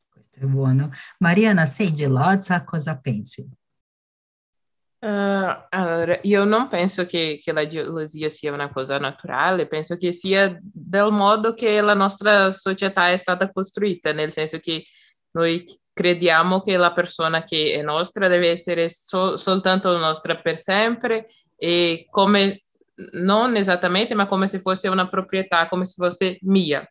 [0.09, 0.91] Questo è buono.
[1.19, 2.63] Mariana, sei gelosa?
[2.63, 3.47] Cosa pensi?
[5.03, 10.13] Uh, allora, io non penso che, che, la gelosia sia una cosa naturale, penso che
[10.13, 14.85] sia del modo che la nostra società è stata costruita, nel senso che
[15.31, 21.25] noi crediamo che la persona che è nostra deve essere so- soltanto nostra per sempre
[21.57, 22.61] e come
[23.11, 26.87] non esattamente, ma come se fosse una proprietà, come se fosse mia.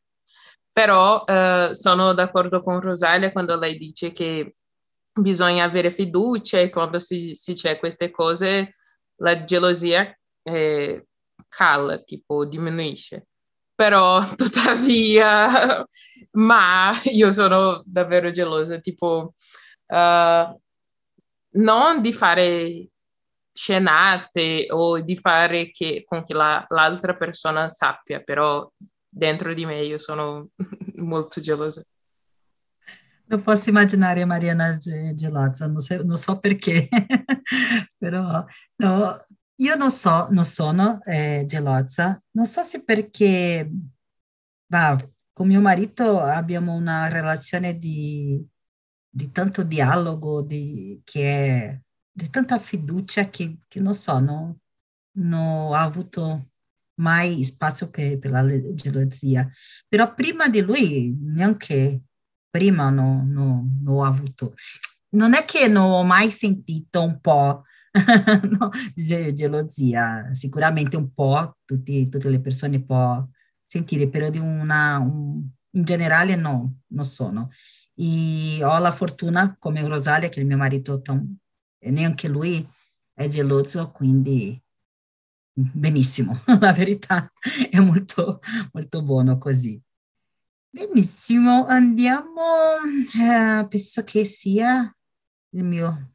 [0.73, 4.57] Però uh, sono d'accordo con Rosalia quando lei dice che
[5.13, 8.75] bisogna avere fiducia e quando si, si c'è queste cose
[9.17, 11.07] la gelosia eh,
[11.49, 13.27] cala, tipo diminuisce.
[13.75, 15.85] Però tuttavia,
[16.33, 19.35] ma io sono davvero gelosa, tipo
[19.87, 20.61] uh,
[21.55, 22.89] non di fare
[23.55, 28.71] scenate o di fare che, con che la, l'altra persona sappia, però
[29.15, 30.49] dentro di me io sono
[30.97, 31.85] molto gelosa.
[33.27, 36.89] Lo posso immaginare Mariana Gelazza, non, so, non so perché,
[37.97, 38.45] però
[38.77, 39.25] no,
[39.57, 43.71] io non so, non sono eh, gelozza, non so se perché
[44.67, 44.99] bah,
[45.33, 48.45] con mio marito abbiamo una relazione di,
[49.09, 54.55] di tanto dialogo, di, che è, di tanta fiducia che, che non so, non,
[55.13, 56.52] non ho avuto
[56.97, 59.49] mai spazio per, per la gelozia.
[59.89, 62.03] Però prima di lui neanche
[62.51, 64.55] prima non, non, non ho avuto,
[65.11, 67.65] non è che non ho mai sentito un po'
[68.59, 73.27] no, gelosia, sicuramente un po', tutti, tutte le persone può
[73.67, 77.51] sentire, però di una, un, in generale no, non sono.
[77.95, 81.03] E ho la fortuna, come Rosalia, che il mio marito,
[81.81, 82.67] neanche lui
[83.13, 84.61] è geloso, quindi
[85.53, 87.31] benissimo, la verità
[87.71, 88.41] è molto,
[88.73, 89.81] molto buono così.
[90.71, 92.41] Benissimo, andiamo,
[93.21, 94.95] eh, penso che sia
[95.51, 96.15] il mio,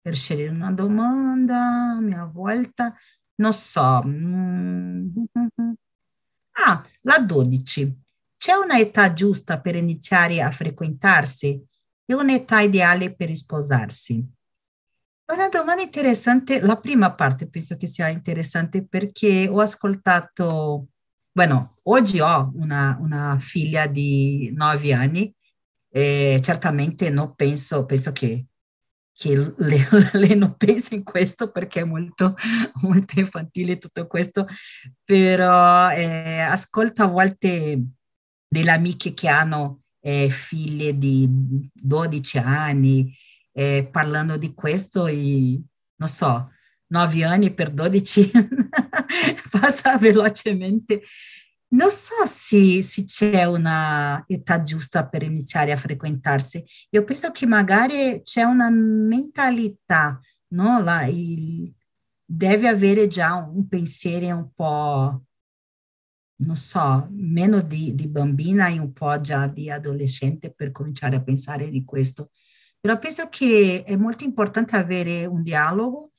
[0.00, 2.96] per scegliere una domanda, a mia volta,
[3.36, 4.02] non so.
[4.06, 5.08] Mm.
[6.52, 7.98] Ah, la 12.
[8.36, 11.62] C'è un'età giusta per iniziare a frequentarsi
[12.06, 14.26] e un'età ideale per sposarsi?
[15.32, 20.88] Una domanda interessante, la prima parte penso che sia interessante perché ho ascoltato
[21.32, 25.32] bueno, oggi ho una, una figlia di nove anni
[25.88, 28.46] e certamente non penso, penso che,
[29.12, 29.80] che lei,
[30.14, 32.34] lei, non pensa in questo perché è molto,
[32.82, 34.46] molto infantile tutto questo,
[35.04, 37.80] però eh, ascolto a volte
[38.48, 41.28] delle amiche che hanno eh, figlie di
[41.72, 43.14] 12 anni
[43.60, 45.60] eh, parlando di questo e
[45.96, 46.50] non so,
[46.86, 48.30] 9 anni per 12
[49.52, 51.02] passa velocemente.
[51.72, 56.64] Non so se, se, c'è una età giusta per iniziare a frequentarsi.
[56.90, 60.18] Io penso che magari c'è una mentalità,
[60.54, 60.82] no?
[60.82, 61.70] La, il,
[62.24, 65.22] deve avere già un pensiero un po',
[66.36, 71.22] non so, meno di, di bambina e un po' già di adolescente per cominciare a
[71.22, 72.30] pensare di questo.
[72.80, 76.12] Però penso che è molto importante avere un dialogo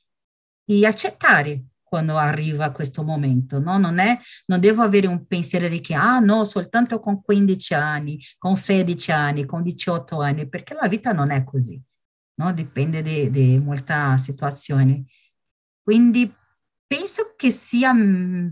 [0.64, 3.76] e accettare quando arriva questo momento, no?
[3.76, 8.18] Non, è, non devo avere un pensiero di che, ah no, soltanto con 15 anni,
[8.38, 11.82] con 16 anni, con 18 anni, perché la vita non è così,
[12.36, 12.52] no?
[12.54, 15.04] Dipende di molta situazione.
[15.82, 16.32] Quindi
[16.86, 18.48] penso che sia mm,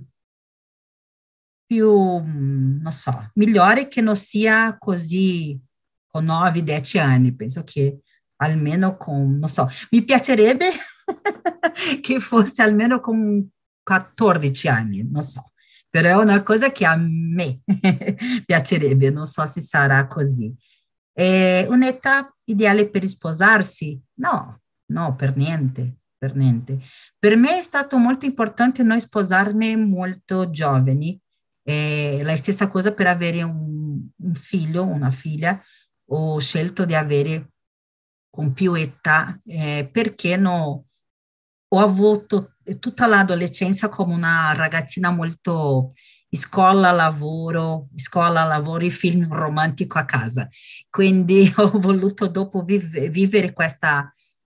[1.65, 5.59] più, mm, non so, migliore che non sia così
[6.11, 8.01] con 9-10 anni, penso che
[8.37, 10.71] almeno con, non so, mi piacerebbe
[12.01, 13.49] che fosse almeno con
[13.83, 15.53] 14 anni, non so,
[15.89, 17.61] però è una cosa che a me
[18.45, 20.55] piacerebbe, non so se sarà così.
[21.13, 24.01] È un'età ideale per sposarsi?
[24.15, 26.79] No, no, per niente, per niente.
[27.19, 31.21] Per me è stato molto importante non sposarmi molto giovani,
[31.63, 35.61] e la stessa cosa per avere un, un figlio, una figlia,
[36.13, 37.53] ho scelto di avere
[38.31, 40.87] con più età eh, perché no,
[41.69, 45.93] ho avuto tutta l'adolescenza come una ragazzina molto
[46.31, 50.49] scuola, lavoro, scuola, lavoro e film romantico a casa.
[50.89, 54.11] Quindi ho voluto dopo vive, vivere questa,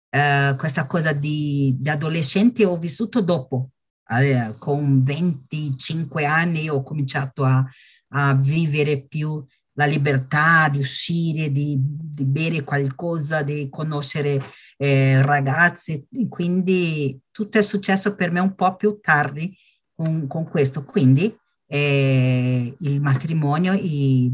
[0.10, 3.70] eh, questa cosa di, di adolescente, ho vissuto dopo.
[4.08, 7.66] Eh, con 25 anni ho cominciato a,
[8.10, 9.44] a vivere più
[9.74, 14.42] la libertà di uscire, di, di bere qualcosa, di conoscere
[14.78, 16.06] eh, ragazzi.
[16.30, 19.56] Quindi tutto è successo per me un po' più tardi
[19.96, 20.84] con, con questo.
[20.84, 21.36] Quindi
[21.68, 24.32] eh, il matrimonio e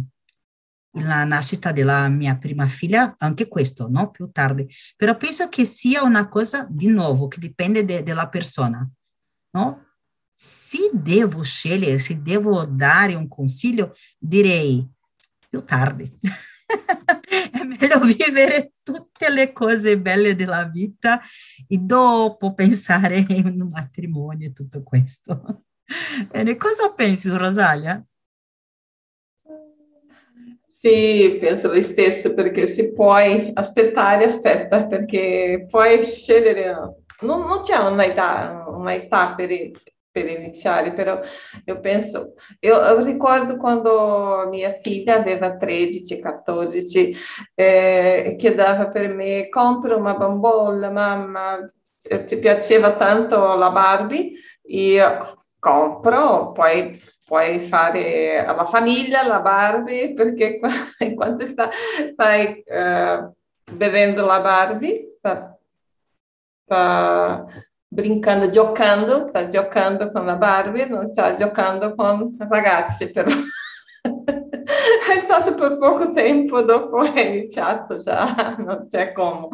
[0.93, 4.09] la nascita della mia prima figlia, anche questo, no?
[4.09, 4.67] Più tardi.
[4.97, 8.87] Però penso che sia una cosa, di nuovo, che dipende de, della persona,
[9.51, 9.85] no?
[10.33, 14.87] Se devo scegliere, se devo dare un consiglio, direi
[15.49, 16.19] più tardi.
[17.51, 21.19] è meglio vivere tutte le cose belle della vita
[21.67, 25.63] e dopo pensare in un matrimonio e tutto questo.
[26.29, 28.03] Bene, cosa pensi, Rosalia?
[30.67, 36.73] Sì, penso lo stesso, perché se puoi aspettare, aspetta, perché puoi scegliere,
[37.21, 39.49] non, non c'è un'età, un'età per,
[40.11, 41.19] per iniziare, però
[41.65, 47.15] io penso, io, io ricordo quando mia figlia aveva 13, 14,
[47.55, 51.59] eh, chiedeva per me, compra una bambola, mamma,
[52.25, 54.31] ti piaceva tanto la Barbie?
[54.63, 60.59] Io compro, poi puoi fare alla famiglia la Barbie perché
[61.15, 61.69] quando sta,
[62.13, 63.31] stai uh,
[63.71, 65.59] bevendo la Barbie, sta,
[66.63, 67.45] sta
[67.89, 73.29] brincando, giocando, sta giocando con la Barbie, non sta giocando con ragazzi però.
[74.01, 79.49] è stato per poco tempo dopo è iniziato già, non c'è come.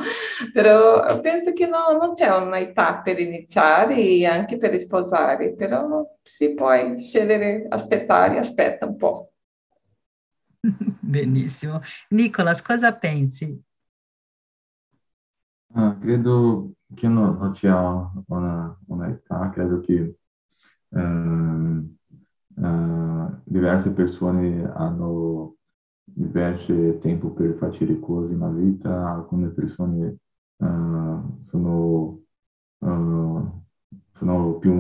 [0.52, 6.54] Però penso che no, non c'è un'età per iniziare e anche per sposare, però si
[6.54, 9.32] può scegliere, aspettare, aspetta un po'.
[11.00, 11.82] Benissimo.
[12.10, 13.64] Nicolas, cosa pensi?
[15.74, 20.18] Ah, credo che non, non c'è una, una, età, credo che
[20.90, 21.96] eh,
[22.58, 25.58] Uh, diverse persone hanno
[26.06, 30.18] diverso tempo per fare cose na vita, alcune persone
[30.56, 32.22] uh, sono,
[32.78, 33.64] uh,
[34.14, 34.74] sono più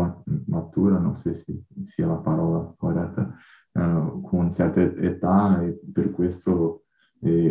[0.45, 3.35] mature, non so se sia la parola corretta,
[3.73, 6.85] con certa età e per questo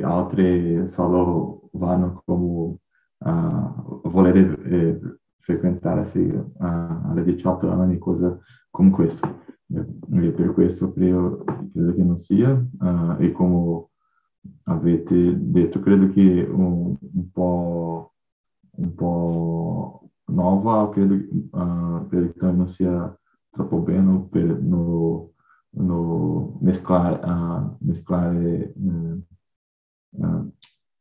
[0.03, 2.79] altre solo vanno come
[3.25, 5.01] uh, volere eh,
[5.39, 9.43] frequentare sì, alle 18 anni, cose come questo.
[9.67, 13.87] E per questo credo, credo che non sia, uh, e come
[14.65, 18.15] avete detto, credo che un, un po',
[18.77, 23.19] un po' nuova, credo, uh, credo che non sia
[23.51, 25.33] troppo bene per no,
[25.71, 29.23] no mesclare, uh, mesclare uh,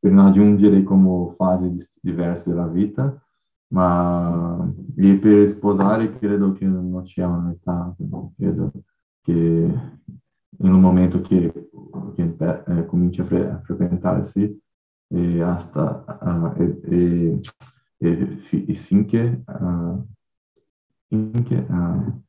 [0.08, 3.22] aggiungere come fasi diverse della vita,
[3.74, 7.96] ma e per sposare credo che non c'è un'età,
[8.38, 8.72] credo
[9.22, 11.70] che in un momento che,
[12.16, 14.62] che eh, comincia a, fre- a frequentarsi
[15.08, 17.40] e, hasta, uh, e, e,
[17.98, 20.06] e, fi- e finché, uh,
[21.08, 22.24] finché uh,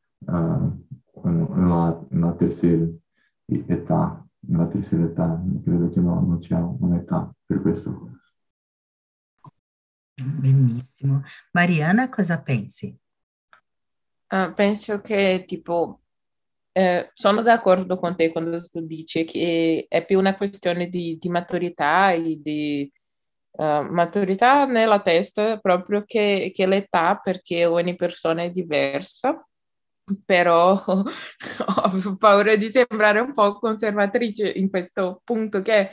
[1.22, 2.66] nella, nella terza
[3.46, 8.10] età, nella terza età, credo che no, non c'è un'età per questo.
[10.14, 11.22] Benissimo.
[11.52, 12.96] Mariana, cosa pensi?
[14.28, 16.00] Uh, penso che tipo
[16.72, 21.28] eh, sono d'accordo con te quando tu dici che è più una questione di, di
[21.28, 22.92] maturità e di
[23.52, 29.46] uh, maturità nella testa proprio che, che l'età perché ogni persona è diversa
[30.24, 35.90] però ho paura di sembrare un po' conservatrice in questo punto che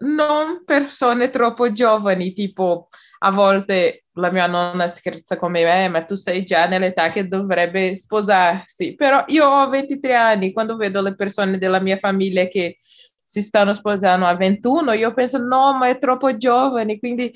[0.00, 2.88] non persone troppo giovani, tipo
[3.20, 7.26] a volte la mia nonna scherza con me, eh, ma tu sei già nell'età che
[7.26, 12.76] dovrebbe sposarsi, però io ho 23 anni, quando vedo le persone della mia famiglia che
[13.24, 17.32] si stanno sposando a 21, io penso no, ma è troppo giovane, quindi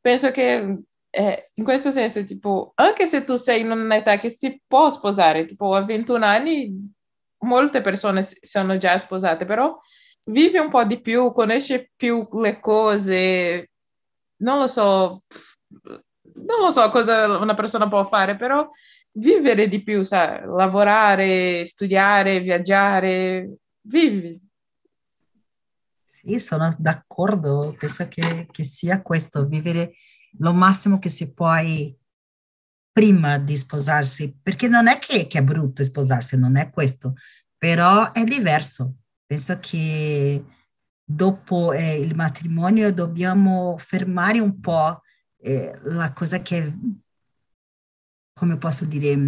[0.00, 0.78] penso che
[1.16, 5.46] eh, in questo senso, tipo, anche se tu sei in un'età che si può sposare,
[5.46, 6.94] tipo a 21 anni,
[7.38, 9.74] molte persone sono già sposate, però
[10.24, 13.70] vivi un po' di più, conosci più le cose,
[14.42, 15.22] non lo so,
[16.34, 18.68] non lo so cosa una persona può fare, però
[19.12, 24.38] vivere di più, sai, lavorare, studiare, viaggiare, vivi.
[26.04, 29.94] Sì, sono d'accordo, penso che, che sia questo, vivere
[30.38, 31.52] lo massimo che si può
[32.92, 37.14] prima di sposarsi, perché non è che, che è brutto sposarsi, non è questo,
[37.58, 40.44] però è diverso Penso che
[41.04, 45.02] dopo eh, il matrimonio dobbiamo fermare un po'
[45.38, 46.72] eh, la cosa che,
[48.32, 49.18] come posso dire,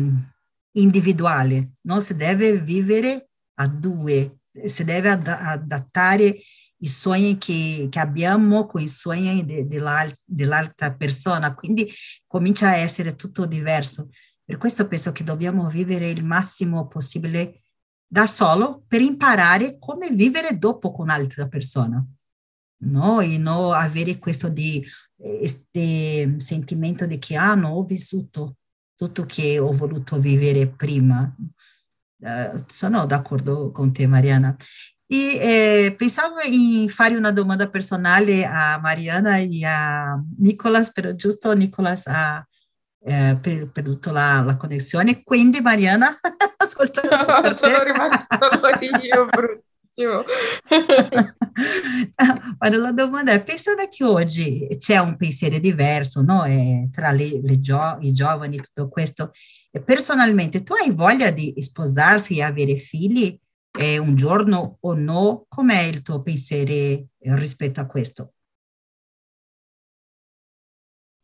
[0.77, 1.99] individuale, no?
[1.99, 6.37] Si deve vivere a due, si deve ad- adattare
[6.79, 11.91] i sogni che, che, abbiamo con i sogni de, della, dell'altra persona, quindi
[12.27, 14.11] comincia a essere tutto diverso.
[14.45, 17.63] Per questo penso che dobbiamo vivere il massimo possibile
[18.07, 22.05] da solo per imparare come vivere dopo con un'altra persona.
[22.81, 23.21] No?
[23.21, 24.85] E non avere questo di,
[26.39, 28.57] sentimento di che ah, non ho vissuto
[28.99, 31.33] tutto che ho voluto vivere prima.
[32.21, 34.57] Uh, sono d'accordo con te, Mariana.
[35.11, 41.55] E eh, pensavo in fare una domanda personale a Mariana e a Nicolas, però giusto
[41.55, 42.47] Nicolas ha
[43.07, 46.15] eh, per, perduto la, la, connessione, quindi Mariana,
[46.59, 47.01] ascolta.
[47.09, 48.27] No, sono rimasta
[49.03, 50.25] io, bruttissimo.
[52.59, 56.45] Ma la domanda è, pensando che oggi c'è un pensiero diverso, no?
[56.45, 59.33] E tra le, le gio- i giovani, tutto questo,
[59.83, 63.39] personalmente tu hai voglia di sposarsi e avere figli?
[63.79, 65.45] Eh, un giorno o no?
[65.49, 68.33] Com'è il tuo pensiero rispetto a questo?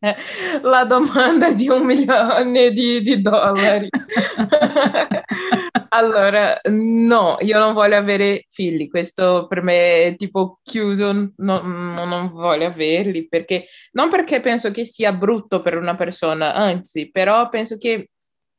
[0.04, 0.14] Eh,
[0.60, 3.88] la domanda di un milione di, di dollari.
[5.88, 12.30] allora, no, io non voglio avere figli, questo per me è tipo chiuso, no, non
[12.32, 17.78] voglio averli, perché non perché penso che sia brutto per una persona, anzi, però penso
[17.78, 18.10] che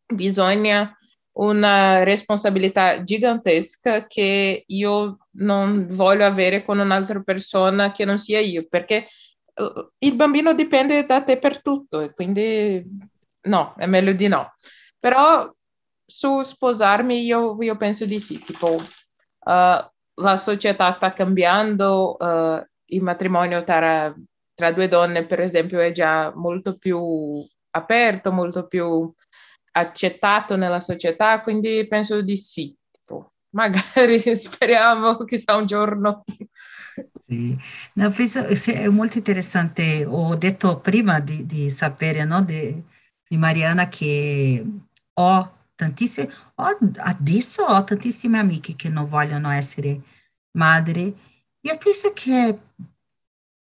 [0.07, 0.95] bisogna
[1.35, 8.65] una responsabilità gigantesca che io non voglio avere con un'altra persona che non sia io,
[8.69, 9.05] perché
[9.55, 12.83] uh, il bambino dipende da te per tutto e quindi
[13.43, 14.53] no, è meglio di no.
[14.99, 15.49] Però
[16.05, 18.79] su sposarmi io, io penso di sì, tipo uh,
[20.17, 24.13] la società sta cambiando, uh, il matrimonio tra,
[24.53, 29.13] tra due donne per esempio è già molto più aperto, molto più
[29.77, 32.75] accettato nella società, quindi penso di sì.
[32.91, 36.23] Tipo, magari speriamo che sia un giorno.
[37.27, 37.57] Sì,
[37.93, 40.05] no, penso, è molto interessante.
[40.05, 42.81] Ho detto prima di, di sapere no, di,
[43.27, 44.65] di, Mariana che
[45.13, 49.99] ho tantissime, ho, adesso ho tantissime amiche che non vogliono essere
[50.51, 51.13] madri.
[51.61, 52.59] Io penso che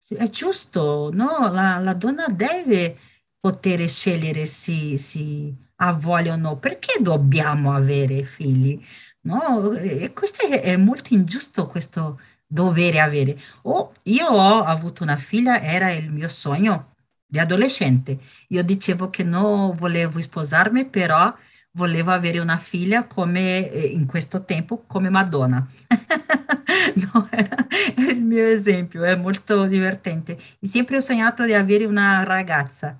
[0.09, 1.51] è giusto, no?
[1.53, 2.97] La, la donna deve
[3.39, 8.81] poter scegliere se, se ha voglia o no, perché dobbiamo avere figli?
[9.23, 9.73] No?
[9.73, 13.39] E questo è, è molto ingiusto, questo dovere avere.
[13.63, 16.95] O io ho avuto una figlia, era il mio sogno
[17.27, 18.19] di adolescente.
[18.49, 21.35] Io dicevo che non volevo sposarmi, però
[21.73, 25.67] volevo avere una figlia come eh, in questo tempo come Madonna.
[27.13, 30.39] no, è il mio esempio, è molto divertente.
[30.59, 32.97] E sempre ho sognato di avere una ragazza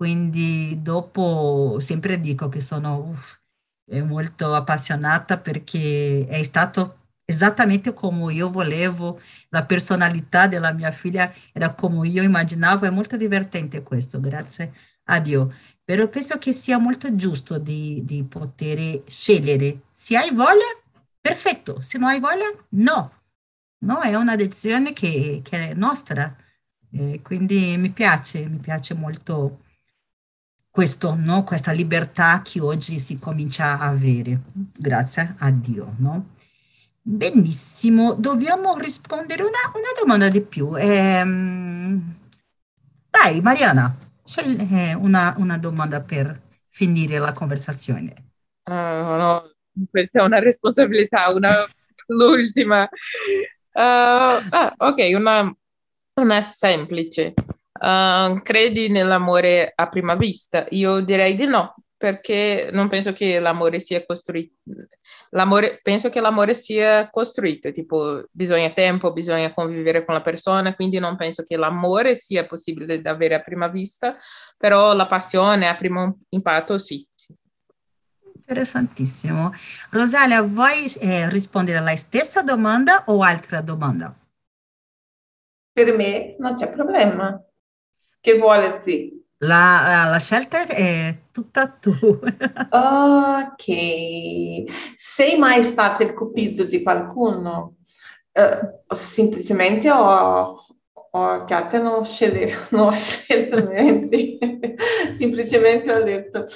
[0.00, 3.38] quindi dopo sempre dico che sono uff,
[4.06, 9.20] molto appassionata perché è stato esattamente come io volevo,
[9.50, 14.72] la personalità della mia figlia era come io immaginavo, è molto divertente questo, grazie
[15.04, 15.52] a Dio.
[15.84, 19.82] Però penso che sia molto giusto di, di poter scegliere.
[19.92, 20.64] Se hai voglia,
[21.20, 23.12] perfetto, se non hai voglia, no.
[23.80, 26.34] No, è una decisione che, che è nostra.
[26.92, 29.60] Eh, quindi mi piace, mi piace molto
[30.70, 31.42] questo, no?
[31.42, 34.40] questa libertà che oggi si comincia a avere,
[34.78, 35.94] grazie a Dio.
[35.98, 36.36] No?
[37.02, 40.76] Benissimo, dobbiamo rispondere una, una domanda di più.
[40.78, 42.14] Ehm,
[43.10, 48.14] dai, Mariana, c'è eh, una, una, domanda per finire la conversazione.
[48.64, 49.50] Uh, no,
[49.90, 51.66] questa è una responsabilità, una,
[52.06, 52.82] l'ultima.
[53.72, 55.52] Uh, ah, ok, una,
[56.14, 57.34] una semplice.
[57.82, 60.66] Uh, credi nell'amore a prima vista?
[60.70, 64.56] Io direi di no, perché non penso che l'amore sia costruito.
[65.30, 70.98] L'amore, penso che l'amore sia costruito, tipo bisogna tempo, bisogna convivere con la persona, quindi
[70.98, 74.14] non penso che l'amore sia possibile da avere a prima vista,
[74.58, 77.06] però la passione a primo impatto sì.
[78.34, 79.52] Interessantissimo.
[79.90, 84.14] Rosalia, vuoi eh, rispondere alla stessa domanda o altra domanda?
[85.72, 87.42] Per me non c'è problema.
[88.20, 89.18] Che vuole sì.
[89.42, 91.90] La, la, scelta è tutta tu.
[92.70, 93.64] ok.
[94.96, 97.76] Sei mai stato il cupido di qualcuno?
[98.32, 100.66] Uh, semplicemente ho,
[101.12, 104.36] ho che non scelto, non ho scelto niente.
[105.16, 106.46] semplicemente ho detto.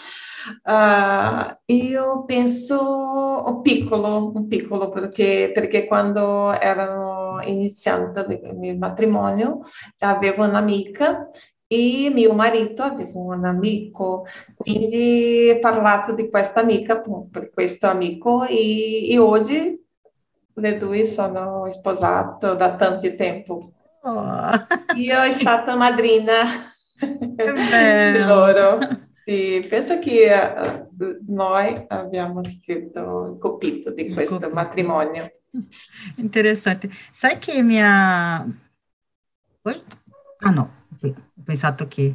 [0.63, 9.61] Uh, io penso un piccolo, un piccolo perché, perché quando erano iniziando il matrimonio
[10.01, 11.31] avevo un'amica
[11.75, 18.45] e mio marito aveva un amico, quindi ho parlato di questa amica per questo amico
[18.45, 19.83] e, e oggi
[20.55, 23.73] le due sono sposate da tanto tempo.
[24.03, 24.51] Oh.
[24.97, 26.35] Io sono stata madrina
[26.99, 28.79] di loro.
[29.27, 30.87] Sì, penso che
[31.29, 32.61] noi abbiamo il
[33.41, 34.55] capitolo di questo capito.
[34.55, 35.31] matrimonio.
[36.17, 36.91] Interessante.
[37.11, 38.47] Sai che mia...
[39.63, 39.83] Poi?
[40.41, 40.97] Ah no, ho
[41.45, 42.15] pensato che...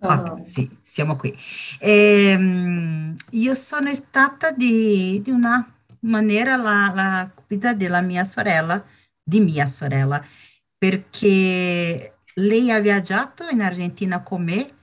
[0.00, 1.34] Ah, sì, siamo qui.
[1.78, 5.66] E, io sono stata di, di una
[6.00, 8.84] maniera la, la cupida della mia sorella,
[9.22, 10.22] di mia sorella,
[10.76, 14.74] perché lei ha viaggiato in Argentina con me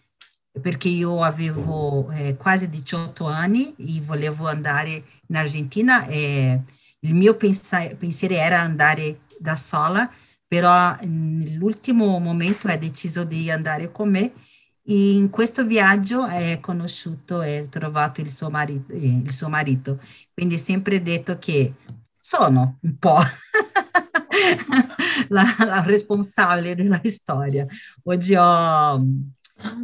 [0.59, 6.59] perché io avevo eh, quasi 18 anni e volevo andare in Argentina e
[6.99, 10.09] il mio pensa- pensiero era andare da sola,
[10.51, 14.33] però nell'ultimo momento ha deciso di andare con me
[14.87, 19.97] in questo viaggio è conosciuto e trovato il suo marito, il suo marito.
[20.33, 21.75] Quindi sempre detto che
[22.19, 23.19] sono un po'
[25.29, 27.65] la, la responsabile della storia.
[28.03, 29.05] Oggi ho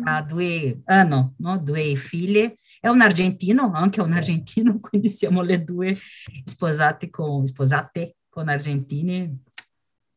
[0.04, 5.44] ha due, ah no, no, due figlie, è un argentino, anche un argentino, quindi siamo
[5.44, 5.96] le due
[6.44, 9.46] sposate con, sposate con argentini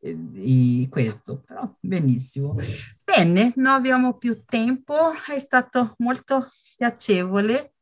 [0.01, 2.57] e questo, però benissimo.
[3.03, 7.73] Bene, non abbiamo più tempo, è stato molto piacevole.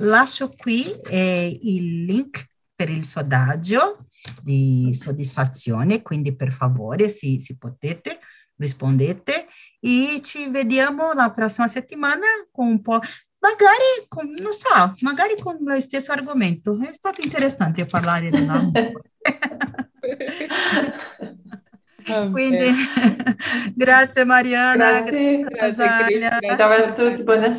[0.00, 4.06] Lascio qui eh, il link per il sondaggio
[4.40, 8.20] di soddisfazione, quindi per favore, se, se potete,
[8.56, 9.46] rispondete
[9.80, 13.00] e ci vediamo la prossima settimana con un po',
[13.40, 16.78] magari, con, non so, magari con lo stesso argomento.
[16.80, 18.92] È stato interessante parlare dell'amore.
[22.30, 22.72] Quindi,
[23.74, 25.00] grazie Mariana.
[25.00, 25.84] Grazie, grazie,
[26.40, 27.52] grazie, a tutti, buonasera.